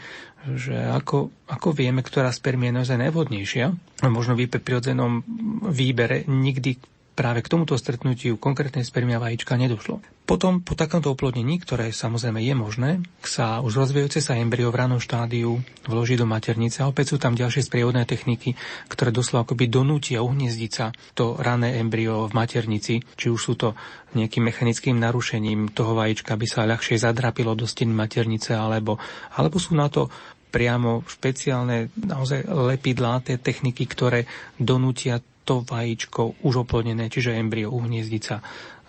že 0.53 0.77
ako, 0.77 1.33
ako 1.49 1.69
vieme, 1.73 2.05
ktorá 2.05 2.29
spermia 2.35 2.75
je 2.75 2.79
naozaj 2.83 2.99
najvhodnejšia. 3.01 3.67
Možno 4.11 4.37
vy 4.37 4.51
pri 4.51 4.61
prirodzenom 4.61 5.25
výbere 5.71 6.29
nikdy 6.29 6.94
práve 7.15 7.41
k 7.41 7.51
tomuto 7.51 7.79
stretnutiu 7.79 8.37
konkrétnej 8.37 8.83
spermia 8.83 9.23
vajíčka 9.23 9.55
nedošlo. 9.55 10.03
Potom 10.25 10.65
po 10.65 10.73
takomto 10.73 11.13
oplodnení, 11.13 11.61
ktoré 11.61 11.93
samozrejme 11.93 12.41
je 12.41 12.55
možné, 12.57 12.91
sa 13.21 13.61
už 13.61 13.87
rozvíjajúce 13.87 14.25
sa 14.25 14.41
embryo 14.41 14.73
v 14.73 14.81
ranom 14.81 14.99
štádiu 14.99 15.61
vloží 15.85 16.17
do 16.17 16.25
maternice 16.25 16.81
a 16.81 16.89
opäť 16.89 17.15
sú 17.15 17.17
tam 17.21 17.37
ďalšie 17.37 17.69
sprievodné 17.69 18.09
techniky, 18.09 18.57
ktoré 18.89 19.13
doslova 19.13 19.45
akoby 19.45 19.69
donútia 19.69 20.25
uhniezdiť 20.25 20.73
sa 20.73 20.97
to 21.13 21.37
rané 21.37 21.77
embryo 21.77 22.27
v 22.27 22.37
maternici, 22.41 23.05
či 23.15 23.27
už 23.29 23.41
sú 23.41 23.53
to 23.55 23.77
nejakým 24.17 24.49
mechanickým 24.49 24.97
narušením 24.97 25.77
toho 25.77 25.93
vajíčka, 25.93 26.35
aby 26.35 26.47
sa 26.49 26.65
ľahšie 26.65 26.97
zadrapilo 26.97 27.53
do 27.53 27.69
steny 27.69 27.93
maternice, 27.93 28.57
alebo, 28.57 28.97
alebo 29.37 29.61
sú 29.61 29.77
na 29.77 29.93
to 29.93 30.09
priamo 30.55 31.03
špeciálne 31.05 31.91
naozaj 31.99 32.47
lepidlá, 32.47 33.27
tie 33.27 33.43
techniky, 33.43 33.91
ktoré 33.91 34.31
donútia 34.55 35.19
to 35.45 35.63
vajíčko 35.63 36.41
už 36.43 36.65
oplodnené, 36.65 37.13
čiže 37.13 37.37
embryo 37.37 37.71
uhniezdiť 37.73 38.23
sa 38.25 38.41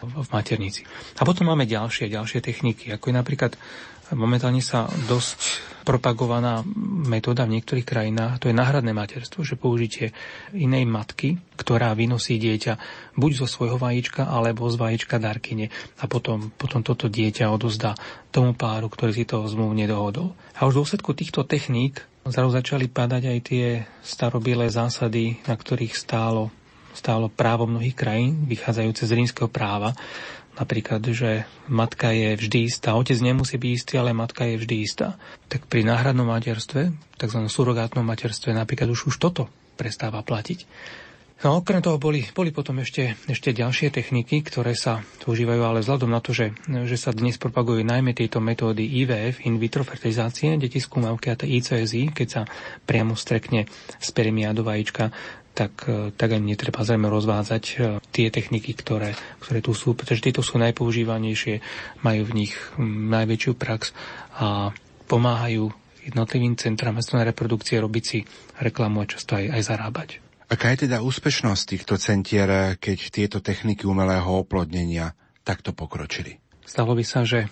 v 0.01 0.27
maternici. 0.31 0.83
A 1.19 1.23
potom 1.23 1.47
máme 1.47 1.67
ďalšie, 1.67 2.11
ďalšie 2.11 2.39
techniky, 2.43 2.91
ako 2.91 3.11
je 3.11 3.15
napríklad 3.15 3.53
momentálne 4.13 4.61
sa 4.61 4.85
dosť 5.09 5.73
propagovaná 5.85 6.61
metóda 7.09 7.45
v 7.45 7.57
niektorých 7.57 7.85
krajinách, 7.85 8.41
to 8.41 8.49
je 8.49 8.57
náhradné 8.57 8.93
materstvo, 8.93 9.41
že 9.41 9.57
použitie 9.57 10.13
inej 10.53 10.85
matky, 10.85 11.37
ktorá 11.57 11.93
vynosí 11.97 12.37
dieťa 12.37 12.73
buď 13.17 13.31
zo 13.45 13.47
svojho 13.49 13.81
vajíčka, 13.81 14.29
alebo 14.29 14.69
z 14.69 14.77
vajíčka 14.77 15.17
darkyne 15.17 15.73
a 16.01 16.05
potom, 16.05 16.53
potom 16.53 16.85
toto 16.85 17.09
dieťa 17.09 17.49
odozdá 17.49 17.97
tomu 18.29 18.53
páru, 18.53 18.89
ktorý 18.89 19.13
si 19.13 19.25
to 19.25 19.45
zmluvne 19.45 19.85
dohodol. 19.89 20.33
A 20.57 20.69
už 20.69 20.77
v 20.77 20.79
dôsledku 20.85 21.13
týchto 21.17 21.45
techník 21.45 22.05
Zrazu 22.25 22.57
začali 22.57 22.89
padať 22.89 23.23
aj 23.29 23.39
tie 23.45 23.85
starobilé 24.01 24.65
zásady, 24.73 25.45
na 25.45 25.53
ktorých 25.53 25.93
stálo, 25.93 26.49
stálo 26.97 27.29
právo 27.29 27.69
mnohých 27.69 27.93
krajín, 27.93 28.49
vychádzajúce 28.49 29.05
z 29.05 29.13
rímskeho 29.13 29.45
práva. 29.45 29.93
Napríklad, 30.57 31.05
že 31.13 31.45
matka 31.69 32.09
je 32.09 32.33
vždy 32.33 32.65
istá, 32.65 32.97
otec 32.97 33.21
nemusí 33.21 33.61
byť 33.61 33.71
istý, 33.77 33.93
ale 34.01 34.17
matka 34.17 34.41
je 34.49 34.57
vždy 34.57 34.75
istá. 34.81 35.21
Tak 35.53 35.69
pri 35.69 35.85
náhradnom 35.85 36.25
materstve, 36.25 36.97
tzv. 37.13 37.39
surogátnom 37.45 38.01
materstve, 38.01 38.57
napríklad 38.57 38.89
už, 38.89 39.13
už 39.13 39.21
toto 39.21 39.45
prestáva 39.77 40.25
platiť. 40.25 40.65
No 41.43 41.59
okrem 41.59 41.83
toho 41.83 41.99
boli, 41.99 42.23
boli 42.31 42.55
potom 42.55 42.79
ešte, 42.79 43.19
ešte 43.27 43.51
ďalšie 43.51 43.91
techniky, 43.91 44.39
ktoré 44.39 44.71
sa 44.71 45.03
používajú, 45.27 45.61
ale 45.67 45.83
vzhľadom 45.83 46.07
na 46.07 46.23
to, 46.23 46.31
že, 46.31 46.55
že 46.63 46.95
sa 46.95 47.11
dnes 47.11 47.35
propagujú 47.35 47.83
najmä 47.83 48.15
tieto 48.15 48.39
metódy 48.39 48.87
IVF, 49.03 49.43
in 49.43 49.59
vitro 49.59 49.83
fertilizácie, 49.83 50.55
deti 50.55 50.79
skúmavky 50.79 51.35
a 51.35 51.35
ICSI, 51.35 52.15
keď 52.15 52.27
sa 52.31 52.41
priamo 52.87 53.19
strekne 53.19 53.67
spermia 53.99 54.55
do 54.55 54.63
vajíčka, 54.63 55.11
tak, 55.55 55.87
tak 56.15 56.29
ani 56.35 56.55
netreba 56.55 56.83
zrejme 56.83 57.07
rozvádzať 57.07 57.63
e, 57.63 57.73
tie 58.11 58.27
techniky, 58.27 58.75
ktoré, 58.75 59.15
ktoré 59.39 59.63
tu 59.63 59.71
sú, 59.71 59.95
pretože 59.95 60.19
tieto 60.19 60.43
sú 60.43 60.59
najpoužívanejšie, 60.59 61.63
majú 62.03 62.21
v 62.27 62.35
nich 62.43 62.53
najväčšiu 62.83 63.55
prax 63.55 63.95
a 64.35 64.75
pomáhajú 65.07 65.71
jednotlivým 66.11 66.59
centram 66.59 66.99
reprodukcie 66.99 67.79
robiť 67.79 68.03
si 68.03 68.19
reklamu 68.59 69.03
a 69.03 69.09
často 69.09 69.39
aj, 69.39 69.47
aj 69.47 69.61
zarábať. 69.63 70.24
Aká 70.45 70.77
je 70.77 70.85
teda 70.85 71.01
úspešnosť 71.01 71.63
týchto 71.65 71.97
centier, 71.97 72.77
keď 72.77 72.97
tieto 73.09 73.37
techniky 73.41 73.89
umelého 73.89 74.29
oplodnenia 74.29 75.17
takto 75.41 75.73
pokročili? 75.73 76.37
Stalo 76.61 76.93
by 76.93 77.01
sa, 77.01 77.25
že, 77.25 77.49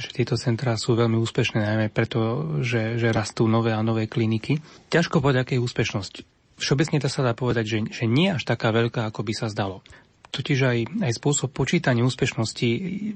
že 0.00 0.08
tieto 0.12 0.40
centrá 0.40 0.76
sú 0.80 0.96
veľmi 0.96 1.20
úspešné, 1.20 1.60
najmä 1.60 1.88
preto, 1.92 2.20
že, 2.64 2.96
že 2.96 3.12
rastú 3.12 3.44
nové 3.48 3.76
a 3.76 3.84
nové 3.84 4.08
kliniky. 4.08 4.64
Ťažko 4.88 5.20
povedať, 5.20 5.40
aká 5.44 5.52
je 5.56 5.64
úspešnosť. 5.64 6.14
Všeobecne 6.56 6.98
to 7.00 7.08
sa 7.08 7.20
dá 7.20 7.32
povedať, 7.36 7.64
že, 7.68 7.78
že 7.90 8.04
nie 8.08 8.32
až 8.32 8.44
taká 8.48 8.72
veľká, 8.72 9.08
ako 9.08 9.20
by 9.24 9.32
sa 9.36 9.52
zdalo. 9.52 9.84
Totiž 10.32 10.58
aj, 10.64 10.78
aj 11.04 11.12
spôsob 11.20 11.52
počítania 11.52 12.08
úspešnosti 12.08 12.68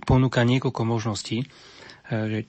ponúka 0.05 0.45
niekoľko 0.45 0.83
možností 0.85 1.49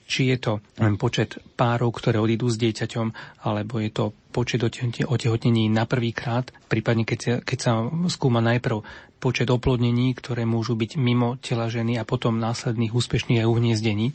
či 0.05 0.21
je 0.33 0.37
to 0.37 0.53
počet 1.01 1.41
párov, 1.57 1.89
ktoré 1.89 2.21
odídu 2.21 2.45
s 2.45 2.61
dieťaťom, 2.61 3.41
alebo 3.41 3.81
je 3.81 3.89
to 3.89 4.13
počet 4.29 4.61
otehotnení 4.61 5.65
na 5.73 5.89
prvý 5.89 6.13
krát, 6.13 6.53
prípadne 6.69 7.09
keď 7.09 7.19
sa, 7.19 7.33
keď 7.41 7.57
sa 7.57 7.71
skúma 8.05 8.37
najprv 8.45 8.85
počet 9.17 9.49
oplodnení, 9.49 10.13
ktoré 10.13 10.45
môžu 10.45 10.77
byť 10.77 11.01
mimo 11.01 11.41
tela 11.41 11.65
ženy 11.73 11.97
a 11.97 12.05
potom 12.05 12.37
následných 12.37 12.93
úspešných 12.93 13.41
aj 13.41 13.49
uhniezdení. 13.49 14.13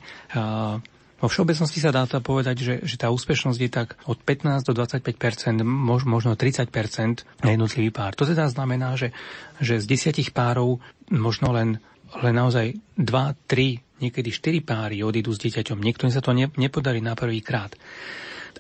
Vo 1.22 1.30
všeobecnosti 1.30 1.78
sa 1.78 1.94
dá 1.94 2.02
povedať, 2.06 2.56
že, 2.58 2.74
že 2.82 2.98
tá 2.98 3.06
úspešnosť 3.14 3.58
je 3.62 3.70
tak 3.70 3.94
od 4.10 4.18
15 4.18 4.66
do 4.66 4.74
25% 4.74 5.62
možno 5.62 6.34
30 6.34 6.66
na 7.46 7.50
jednotlivý 7.54 7.94
pár. 7.94 8.18
To 8.18 8.26
teda 8.26 8.50
znamená, 8.50 8.98
že, 8.98 9.14
že 9.62 9.78
z 9.78 9.86
desiatich 9.86 10.34
párov 10.34 10.82
možno 11.14 11.54
len, 11.54 11.78
len 12.18 12.34
naozaj 12.34 12.74
2, 12.98 13.06
3 13.46 13.91
niekedy 14.02 14.34
štyri 14.34 14.60
páry 14.60 15.00
odídu 15.06 15.30
s 15.30 15.40
dieťaťom. 15.40 15.78
Niektorým 15.78 16.12
sa 16.12 16.20
to 16.20 16.34
ne, 16.34 16.50
nepodarí 16.58 16.98
na 16.98 17.14
prvý 17.14 17.40
krát. 17.40 17.78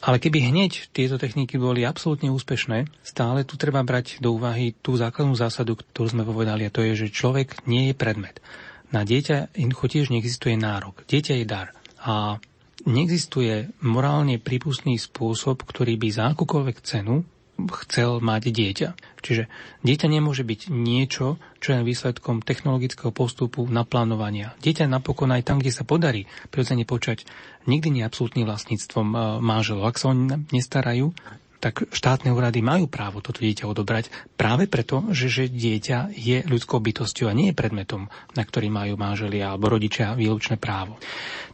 Ale 0.02 0.18
keby 0.18 0.50
hneď 0.50 0.90
tieto 0.90 1.20
techniky 1.20 1.60
boli 1.60 1.86
absolútne 1.86 2.32
úspešné, 2.32 2.90
stále 3.06 3.46
tu 3.46 3.54
treba 3.54 3.84
brať 3.86 4.18
do 4.18 4.34
úvahy 4.34 4.74
tú 4.78 4.98
základnú 4.98 5.38
zásadu, 5.38 5.78
ktorú 5.78 6.08
sme 6.10 6.24
povedali, 6.26 6.66
a 6.66 6.74
to 6.74 6.82
je, 6.82 7.06
že 7.06 7.14
človek 7.14 7.66
nie 7.70 7.92
je 7.92 7.94
predmet. 7.94 8.42
Na 8.90 9.06
dieťa 9.06 9.54
tiež 9.54 10.10
neexistuje 10.10 10.58
nárok. 10.58 11.06
Dieťa 11.06 11.34
je 11.38 11.46
dar. 11.46 11.70
A 12.02 12.42
neexistuje 12.82 13.70
morálne 13.84 14.42
prípustný 14.42 14.98
spôsob, 14.98 15.62
ktorý 15.62 15.94
by 15.96 16.08
za 16.10 16.24
akúkoľvek 16.34 16.76
cenu 16.82 17.22
chcel 17.60 18.18
mať 18.18 18.42
dieťa. 18.48 18.88
Čiže 19.22 19.46
dieťa 19.86 20.06
nemôže 20.10 20.42
byť 20.42 20.72
niečo, 20.72 21.38
čo 21.62 21.68
je 21.76 21.86
výsledkom 21.86 22.42
technologického 22.42 23.14
postupu 23.14 23.62
naplánovania. 23.68 24.56
Dieťa 24.64 24.90
napokon 24.90 25.30
aj 25.30 25.46
tam, 25.46 25.62
kde 25.62 25.70
sa 25.70 25.86
podarí 25.86 26.26
prirodzene 26.50 26.88
počať, 26.88 27.28
nikdy 27.70 28.00
nie 28.00 28.02
absolútnym 28.02 28.48
vlastníctvom 28.48 29.06
e, 29.12 29.16
manželov. 29.44 29.94
Ak 29.94 30.00
sa 30.00 30.10
oni 30.10 30.48
nestarajú, 30.50 31.14
tak 31.62 31.86
štátne 31.94 32.34
úrady 32.34 32.58
majú 32.58 32.90
právo 32.90 33.22
toto 33.22 33.38
dieťa 33.38 33.70
odobrať 33.70 34.10
práve 34.34 34.66
preto, 34.66 35.06
že, 35.14 35.30
že 35.30 35.44
dieťa 35.46 36.10
je 36.10 36.42
ľudskou 36.42 36.82
bytosťou 36.82 37.30
a 37.30 37.36
nie 37.38 37.54
je 37.54 37.58
predmetom, 37.58 38.10
na 38.34 38.42
ktorý 38.42 38.66
majú 38.66 38.98
manželia 38.98 39.54
alebo 39.54 39.70
rodičia 39.70 40.18
výlučné 40.18 40.58
právo. 40.58 40.98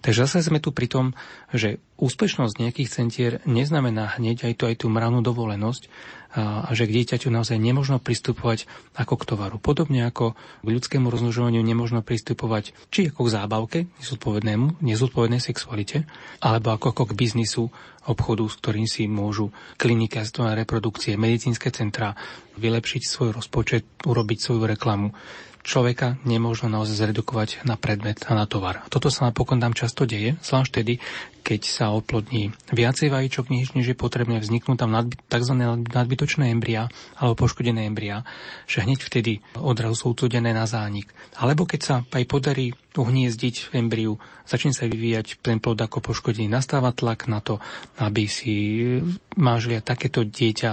Takže 0.01 0.25
zase 0.25 0.49
sme 0.49 0.65
tu 0.65 0.73
pri 0.73 0.89
tom, 0.89 1.13
že 1.53 1.77
úspešnosť 2.01 2.57
nejakých 2.57 2.89
centier 2.89 3.33
neznamená 3.45 4.17
hneď 4.17 4.49
aj, 4.49 4.55
to, 4.57 4.65
aj 4.73 4.77
tú 4.81 4.87
mravnú 4.89 5.21
dovolenosť, 5.21 5.93
a 6.39 6.69
že 6.77 6.85
k 6.85 7.01
dieťaťu 7.01 7.33
naozaj 7.33 7.57
nemožno 7.57 7.97
pristupovať 7.97 8.69
ako 8.93 9.17
k 9.17 9.25
tovaru. 9.33 9.57
Podobne 9.57 10.05
ako 10.05 10.37
k 10.37 10.69
ľudskému 10.69 11.09
rozmnožovaniu 11.09 11.65
nemožno 11.65 12.05
pristupovať 12.05 12.77
či 12.93 13.09
ako 13.09 13.25
k 13.25 13.33
zábavke, 13.33 13.79
nezodpovednému, 14.05 14.85
nezodpovednej 14.85 15.41
sexualite, 15.41 16.05
alebo 16.45 16.77
ako, 16.77 16.93
ako 16.93 17.03
k 17.09 17.17
biznisu, 17.17 17.73
obchodu, 18.09 18.49
s 18.49 18.59
ktorým 18.59 18.89
si 18.89 19.05
môžu 19.05 19.53
kliniky 19.77 20.19
asistované 20.19 20.65
reprodukcie, 20.65 21.21
medicínske 21.21 21.69
centra 21.69 22.17
vylepšiť 22.57 23.03
svoj 23.05 23.37
rozpočet, 23.37 23.85
urobiť 24.09 24.39
svoju 24.41 24.65
reklamu. 24.65 25.13
človeka 25.69 26.17
nemôžno 26.25 26.73
naozaj 26.73 26.97
zredukovať 26.97 27.69
na 27.69 27.77
predmet 27.77 28.25
a 28.25 28.33
na 28.33 28.49
tovar. 28.49 28.89
Toto 28.89 29.13
sa 29.13 29.29
napokon 29.29 29.61
tam 29.61 29.77
často 29.77 30.09
deje, 30.09 30.41
zvlášť 30.41 30.81
tedy, 30.81 30.97
keď 31.45 31.61
sa 31.69 31.93
oplodní 31.93 32.57
viacej 32.73 33.13
vajíčok, 33.13 33.53
než, 33.53 33.77
než 33.77 33.93
je 33.93 33.97
potrebné, 33.97 34.41
vzniknú 34.41 34.81
tam 34.81 34.97
nadby, 34.97 35.21
tzv. 35.29 35.55
nadbytočné 35.93 36.49
embria 36.53 36.89
alebo 37.21 37.45
poškodené 37.45 37.85
embria, 37.85 38.25
že 38.65 38.81
hneď 38.81 39.05
vtedy 39.05 39.45
odrazu 39.61 39.97
sú 39.97 40.17
odsudené 40.17 40.57
na 40.57 40.65
zánik. 40.65 41.13
Alebo 41.37 41.69
keď 41.69 41.81
sa 41.85 41.95
aj 42.17 42.25
podarí 42.25 42.73
uhniezdiť 42.99 43.71
v 43.71 43.73
embriu, 43.79 44.13
začne 44.43 44.75
sa 44.75 44.91
vyvíjať 44.91 45.39
ten 45.39 45.63
plod 45.63 45.79
ako 45.79 46.03
poškodený. 46.03 46.51
Nastáva 46.51 46.91
tlak 46.91 47.31
na 47.31 47.39
to, 47.39 47.63
aby 48.03 48.27
si 48.27 48.55
manželia 49.39 49.81
takéto 49.81 50.27
dieťa 50.27 50.73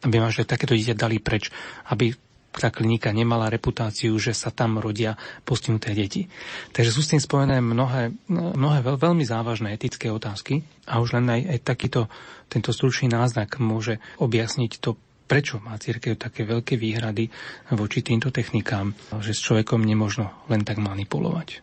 aby 0.00 0.16
manželia 0.16 0.48
takéto 0.48 0.72
dieťa 0.72 0.96
dali 0.96 1.20
preč, 1.20 1.52
aby 1.92 2.16
tá 2.50 2.74
klinika 2.74 3.14
nemala 3.14 3.46
reputáciu, 3.46 4.18
že 4.18 4.34
sa 4.34 4.50
tam 4.50 4.82
rodia 4.82 5.14
postihnuté 5.46 5.94
deti. 5.94 6.26
Takže 6.74 6.90
sú 6.90 7.00
s 7.06 7.10
tým 7.14 7.22
spojené 7.22 7.62
mnohé, 7.62 8.10
mnohé 8.26 8.82
veľ, 8.82 8.96
veľmi 8.98 9.22
závažné 9.22 9.70
etické 9.70 10.10
otázky 10.10 10.66
a 10.90 10.98
už 10.98 11.14
len 11.22 11.30
aj, 11.30 11.40
aj 11.46 11.58
takýto, 11.62 12.00
tento 12.50 12.74
stručný 12.74 13.06
náznak 13.06 13.62
môže 13.62 14.02
objasniť 14.18 14.82
to, 14.82 14.98
prečo 15.30 15.62
má 15.62 15.78
církev 15.78 16.18
také 16.18 16.42
veľké 16.42 16.74
výhrady 16.74 17.30
voči 17.70 18.02
týmto 18.02 18.34
technikám, 18.34 18.90
že 19.22 19.30
s 19.30 19.46
človekom 19.46 19.86
nemožno 19.86 20.34
len 20.50 20.66
tak 20.66 20.82
manipulovať. 20.82 21.62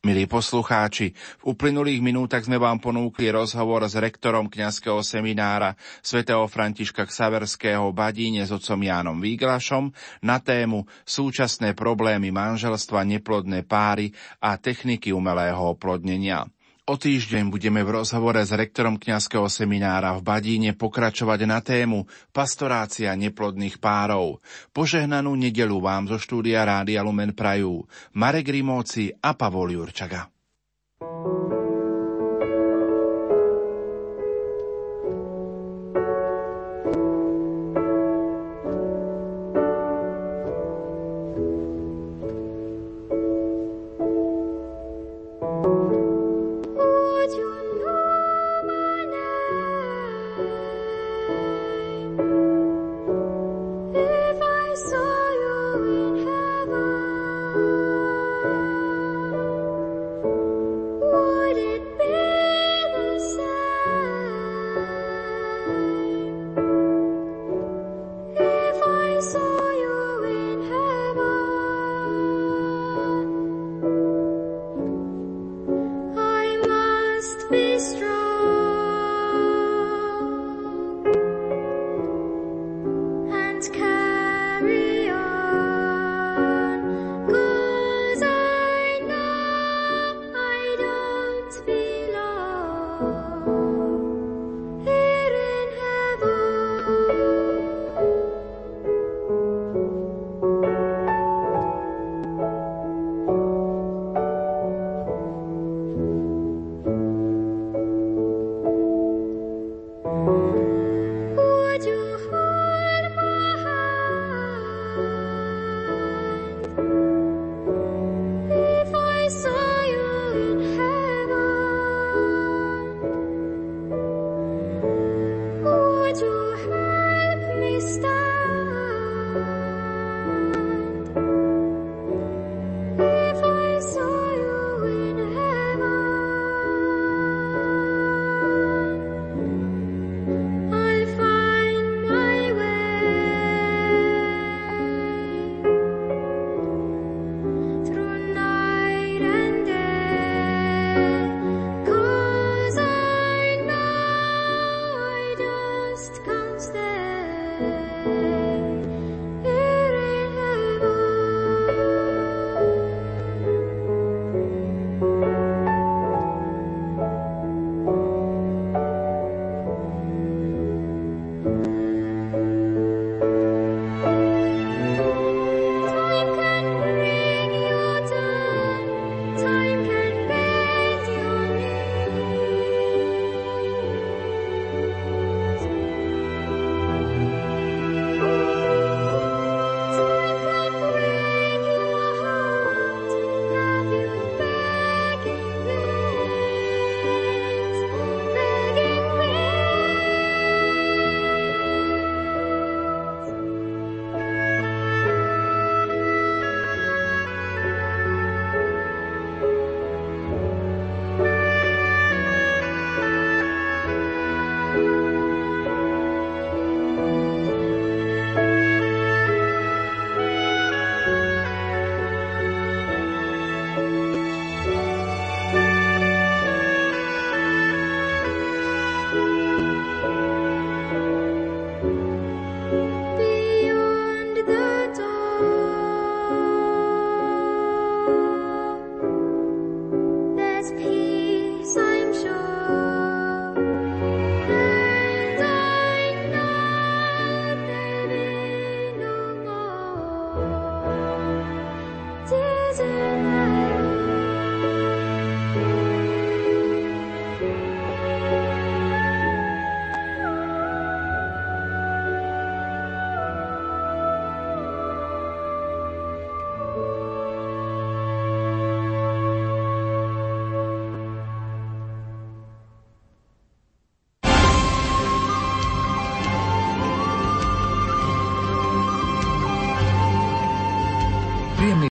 Milí 0.00 0.24
poslucháči, 0.24 1.12
v 1.12 1.52
uplynulých 1.52 2.00
minútach 2.00 2.40
sme 2.40 2.56
vám 2.56 2.80
ponúkli 2.80 3.28
rozhovor 3.28 3.84
s 3.84 4.00
rektorom 4.00 4.48
kňazského 4.48 5.04
seminára 5.04 5.76
svätého 6.00 6.40
Františka 6.48 7.04
Ksaverského 7.04 7.84
Badíne 7.92 8.40
s 8.40 8.50
otcom 8.50 8.80
Jánom 8.80 9.20
Výglašom 9.20 9.92
na 10.24 10.40
tému 10.40 10.88
súčasné 11.04 11.76
problémy 11.76 12.32
manželstva, 12.32 13.04
neplodné 13.04 13.60
páry 13.68 14.08
a 14.40 14.56
techniky 14.56 15.12
umelého 15.12 15.76
oplodnenia. 15.76 16.48
O 16.90 16.98
týždeň 16.98 17.54
budeme 17.54 17.86
v 17.86 18.02
rozhovore 18.02 18.42
s 18.42 18.50
rektorom 18.50 18.98
kňazského 18.98 19.46
seminára 19.46 20.10
v 20.18 20.26
Badíne 20.26 20.74
pokračovať 20.74 21.40
na 21.46 21.62
tému 21.62 22.10
Pastorácia 22.34 23.14
neplodných 23.14 23.78
párov. 23.78 24.42
Požehnanú 24.74 25.38
nedelu 25.38 25.78
vám 25.78 26.10
zo 26.10 26.18
štúdia 26.18 26.66
Rádia 26.66 27.06
Lumen 27.06 27.30
Prajú 27.30 27.86
Marek 28.18 28.50
Rimóci 28.50 29.14
a 29.22 29.38
Pavol 29.38 29.78
Jurčaga. 29.78 30.26